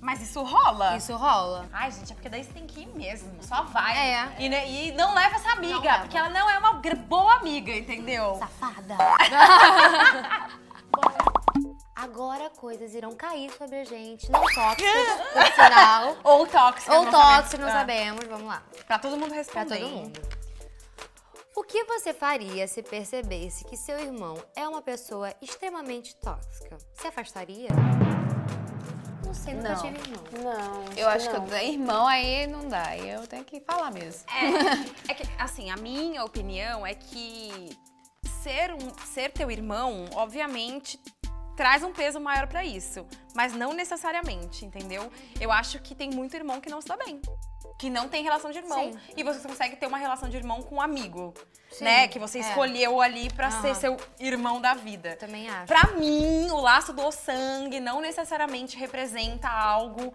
Mas 0.00 0.20
isso 0.22 0.40
rola? 0.44 0.96
Isso 0.96 1.16
rola. 1.16 1.66
Ai, 1.72 1.90
gente, 1.90 2.12
é 2.12 2.14
porque 2.14 2.28
daí 2.28 2.44
você 2.44 2.52
tem 2.52 2.66
que 2.66 2.82
ir 2.82 2.86
mesmo. 2.86 3.32
Só 3.42 3.62
vai. 3.64 3.96
É. 3.98 4.36
E, 4.38 4.48
né, 4.48 4.68
e 4.70 4.92
não 4.92 5.12
leva 5.14 5.34
essa 5.34 5.50
amiga, 5.52 5.74
Não 5.74 5.82
leva. 5.82 5.98
porque 6.00 6.16
ela 6.16 6.28
não 6.28 6.48
é 6.48 6.58
uma 6.58 6.74
boa 7.08 7.34
amiga, 7.36 7.72
entendeu? 7.72 8.36
Safada. 8.38 8.96
Agora 12.00 12.48
coisas 12.50 12.94
irão 12.94 13.12
cair 13.16 13.50
sobre 13.58 13.80
a 13.80 13.84
gente. 13.84 14.30
Não 14.30 14.40
tóxicas, 14.40 14.84
por 15.34 15.52
sinal. 15.64 16.16
Ou 16.22 16.46
tóxica. 16.46 16.94
Ou 16.96 17.04
não 17.04 17.10
tóxicas, 17.10 17.50
sabemos. 17.50 17.58
não 17.60 17.68
Ah, 17.68 17.72
sabemos. 17.72 18.24
Vamos 18.26 18.46
lá. 18.46 18.62
Pra 18.86 18.98
todo 19.00 19.12
mundo 19.16 19.28
Pra 19.30 19.36
responder. 19.38 19.78
todo 19.80 19.88
mundo. 19.90 20.20
O 21.56 21.64
que 21.64 21.82
você 21.84 22.14
faria 22.14 22.68
se 22.68 22.84
percebesse 22.84 23.64
que 23.64 23.76
seu 23.76 23.98
irmão 23.98 24.40
é 24.54 24.66
uma 24.68 24.80
pessoa 24.80 25.34
extremamente 25.42 26.14
tóxica? 26.14 26.78
Se 26.94 27.08
afastaria? 27.08 27.68
Não 29.26 29.34
sei, 29.34 29.54
nunca 29.54 29.70
Não. 29.70 29.82
tive 29.82 29.98
irmão. 29.98 30.24
Não. 30.40 30.84
Eu 30.96 31.08
acho 31.08 31.28
que 31.28 31.36
não. 31.36 31.46
eu- 31.48 31.58
irmão 31.72 32.06
aí 32.06 32.46
não 32.46 32.68
dá. 32.68 32.86
Aí 32.90 33.10
eu 33.10 33.26
tenho 33.26 33.44
que 33.44 33.60
falar 33.60 33.90
mesmo. 33.90 34.22
É 35.08 35.14
que, 35.14 35.24
assim, 35.36 35.68
a 35.70 35.76
minha 35.76 36.24
opinião 36.24 36.86
é 36.86 36.94
que 36.94 37.76
ser, 38.42 38.72
um, 38.72 39.06
ser 39.12 39.32
teu 39.32 39.50
irmão, 39.50 40.04
obviamente, 40.14 40.98
traz 41.58 41.82
um 41.82 41.92
peso 41.92 42.20
maior 42.20 42.46
pra 42.46 42.64
isso. 42.64 43.04
Mas 43.34 43.52
não 43.52 43.72
necessariamente, 43.72 44.64
entendeu? 44.64 45.10
Eu 45.40 45.50
acho 45.50 45.80
que 45.80 45.92
tem 45.92 46.08
muito 46.08 46.36
irmão 46.36 46.60
que 46.60 46.70
não 46.70 46.80
se 46.80 46.86
dá 46.86 46.96
bem. 46.96 47.20
Que 47.76 47.90
não 47.90 48.08
tem 48.08 48.22
relação 48.22 48.52
de 48.52 48.58
irmão. 48.58 48.92
Sim. 48.92 48.98
E 49.16 49.24
você 49.24 49.40
consegue 49.46 49.74
ter 49.74 49.86
uma 49.86 49.98
relação 49.98 50.28
de 50.28 50.36
irmão 50.36 50.62
com 50.62 50.76
um 50.76 50.80
amigo. 50.80 51.34
Sim, 51.72 51.82
né? 51.82 52.06
Que 52.06 52.18
você 52.20 52.38
é. 52.38 52.42
escolheu 52.42 53.00
ali 53.00 53.28
pra 53.32 53.50
ser 53.50 53.74
seu 53.74 53.96
irmão 54.20 54.60
da 54.60 54.74
vida. 54.74 55.16
Também 55.16 55.48
acho. 55.48 55.66
Pra 55.66 55.92
mim, 55.94 56.48
o 56.48 56.60
laço 56.60 56.92
do 56.92 57.10
sangue 57.10 57.80
não 57.80 58.00
necessariamente 58.00 58.76
representa 58.76 59.48
algo. 59.48 60.14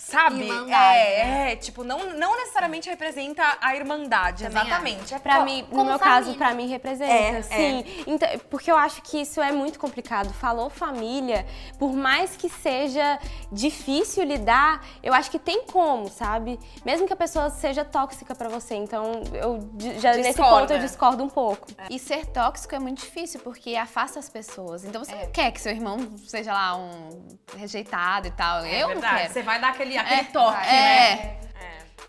Sabe? 0.00 0.44
Irmandade, 0.44 0.96
é, 0.98 1.24
né? 1.26 1.52
é, 1.52 1.56
tipo, 1.56 1.82
não, 1.82 1.98
não 2.14 2.36
necessariamente 2.36 2.88
representa 2.88 3.42
a 3.60 3.74
irmandade, 3.74 4.44
Também 4.44 4.62
exatamente. 4.62 5.12
É 5.14 5.18
Pra 5.18 5.38
Co- 5.38 5.44
mim, 5.44 5.66
no 5.72 5.84
meu 5.84 5.98
família. 5.98 6.24
caso, 6.24 6.34
pra 6.36 6.54
mim 6.54 6.68
representa, 6.68 7.12
É, 7.12 7.42
sim. 7.42 7.84
Então, 8.06 8.28
porque 8.48 8.70
eu 8.70 8.76
acho 8.76 9.02
que 9.02 9.20
isso 9.20 9.40
é 9.42 9.50
muito 9.52 9.78
complicado. 9.78 10.32
Falou 10.32 10.70
família, 10.70 11.44
por 11.78 11.92
mais 11.92 12.36
que 12.36 12.48
seja 12.48 13.18
difícil 13.50 14.22
lidar, 14.24 14.84
eu 15.02 15.12
acho 15.12 15.30
que 15.30 15.38
tem 15.38 15.64
como, 15.64 16.08
sabe? 16.08 16.58
Mesmo 16.84 17.06
que 17.06 17.12
a 17.12 17.16
pessoa 17.16 17.50
seja 17.50 17.84
tóxica 17.84 18.34
pra 18.34 18.48
você. 18.48 18.76
Então, 18.76 19.20
eu 19.34 19.58
já 20.00 20.12
nesse 20.12 20.28
Discorda. 20.30 20.60
ponto 20.60 20.72
eu 20.74 20.78
discordo 20.78 21.24
um 21.24 21.28
pouco. 21.28 21.66
E 21.90 21.98
ser 21.98 22.24
tóxico 22.26 22.74
é 22.74 22.78
muito 22.78 23.00
difícil, 23.00 23.40
porque 23.40 23.74
afasta 23.74 24.18
as 24.20 24.28
pessoas. 24.28 24.84
Então 24.84 25.04
você 25.04 25.14
não 25.14 25.30
quer 25.32 25.50
que 25.50 25.60
seu 25.60 25.72
irmão 25.72 25.98
seja 26.26 26.52
lá 26.52 26.76
um 26.76 27.26
rejeitado 27.56 28.28
e 28.28 28.30
tal. 28.30 28.64
É 28.64 28.82
eu 28.82 28.88
verdade. 28.88 29.12
não 29.12 29.18
quero. 29.20 29.32
Você 29.32 29.42
vai 29.42 29.60
dar 29.60 29.68
aquele, 29.70 29.87
aquele 29.96 30.20
É, 30.20 30.24
toque, 30.24 30.66
é. 30.66 31.16
né? 31.16 31.34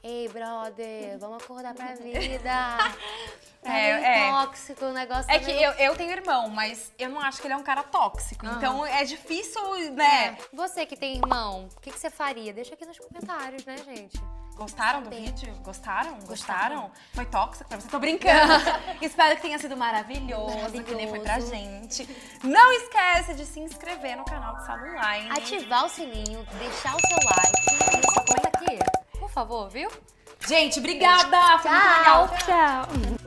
Ei, 0.01 0.29
brother, 0.29 1.17
vamos 1.19 1.43
acordar 1.43 1.73
pra 1.73 1.87
vida. 2.01 2.41
Tá 3.61 3.77
É, 3.77 3.93
meio 3.93 4.05
é. 4.05 4.31
tóxico 4.31 4.85
o 4.85 4.93
negócio. 4.93 5.29
É 5.29 5.37
tá 5.37 5.45
que 5.45 5.51
meio- 5.53 5.61
eu, 5.71 5.71
eu 5.73 5.95
tenho 5.95 6.11
irmão, 6.11 6.47
mas 6.49 6.93
eu 6.97 7.09
não 7.09 7.19
acho 7.19 7.41
que 7.41 7.47
ele 7.47 7.53
é 7.53 7.57
um 7.57 7.63
cara 7.63 7.83
tóxico. 7.83 8.45
Então 8.45 8.85
é 8.85 9.03
difícil, 9.03 9.91
né? 9.91 10.37
Você 10.53 10.85
que 10.85 10.95
tem 10.95 11.17
irmão, 11.17 11.67
o 11.75 11.79
que, 11.81 11.91
que 11.91 11.99
você 11.99 12.09
faria? 12.09 12.53
Deixa 12.53 12.73
aqui 12.73 12.85
nos 12.85 12.97
comentários, 12.97 13.65
né, 13.65 13.75
gente? 13.85 14.17
Gostaram 14.59 15.01
do 15.03 15.09
vídeo? 15.09 15.53
Gostaram? 15.63 16.15
Gostaram? 16.19 16.27
Gostaram. 16.27 16.91
Foi 17.13 17.25
tóxico 17.25 17.69
pra 17.69 17.79
você? 17.79 17.87
Tô 17.87 17.97
brincando. 17.97 18.53
Espero 19.01 19.37
que 19.37 19.41
tenha 19.41 19.57
sido 19.57 19.77
maravilhoso, 19.77 20.83
que 20.83 20.95
nem 20.95 21.07
foi 21.07 21.21
pra 21.21 21.39
Maravilhoso. 21.39 21.55
gente. 21.55 22.09
Não 22.43 22.73
esquece 22.73 23.35
de 23.35 23.45
se 23.45 23.61
inscrever 23.61 24.17
no 24.17 24.25
canal 24.25 24.57
do 24.57 24.65
Sala 24.65 24.81
Online. 24.81 25.31
Ativar 25.31 25.85
o 25.85 25.89
sininho, 25.89 26.45
deixar 26.57 26.93
o 26.93 26.99
seu 26.99 27.17
like 27.37 27.99
e 28.05 28.13
só 28.13 28.21
comenta 28.25 28.49
aqui. 28.49 28.79
Por 29.17 29.29
favor, 29.29 29.69
viu? 29.69 29.89
Gente, 30.45 30.79
obrigada! 30.79 31.59
Foi 31.59 31.71
muito 31.71 31.97
legal. 31.97 32.27
Tchau. 32.45 33.19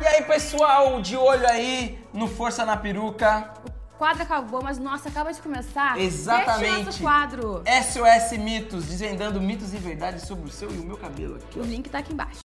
E 0.00 0.06
aí, 0.06 0.22
pessoal, 0.24 1.00
de 1.00 1.16
olho 1.16 1.48
aí 1.48 1.98
no 2.12 2.28
Força 2.28 2.64
na 2.64 2.76
Peruca. 2.76 3.54
O 3.96 3.98
quadro 3.98 4.22
acabou, 4.22 4.62
mas 4.62 4.78
nossa, 4.78 5.08
acaba 5.08 5.32
de 5.32 5.40
começar. 5.40 5.98
Exatamente. 5.98 6.84
Nosso 6.84 7.00
quadro. 7.00 7.62
SOS 7.64 8.38
Mitos, 8.38 8.84
desvendando 8.84 9.40
mitos 9.40 9.72
e 9.72 9.78
verdades 9.78 10.24
sobre 10.24 10.50
o 10.50 10.52
seu 10.52 10.70
e 10.70 10.78
o 10.78 10.84
meu 10.84 10.98
cabelo 10.98 11.36
aqui. 11.36 11.58
O 11.58 11.62
link 11.62 11.88
tá 11.88 12.00
aqui 12.00 12.12
embaixo. 12.12 12.40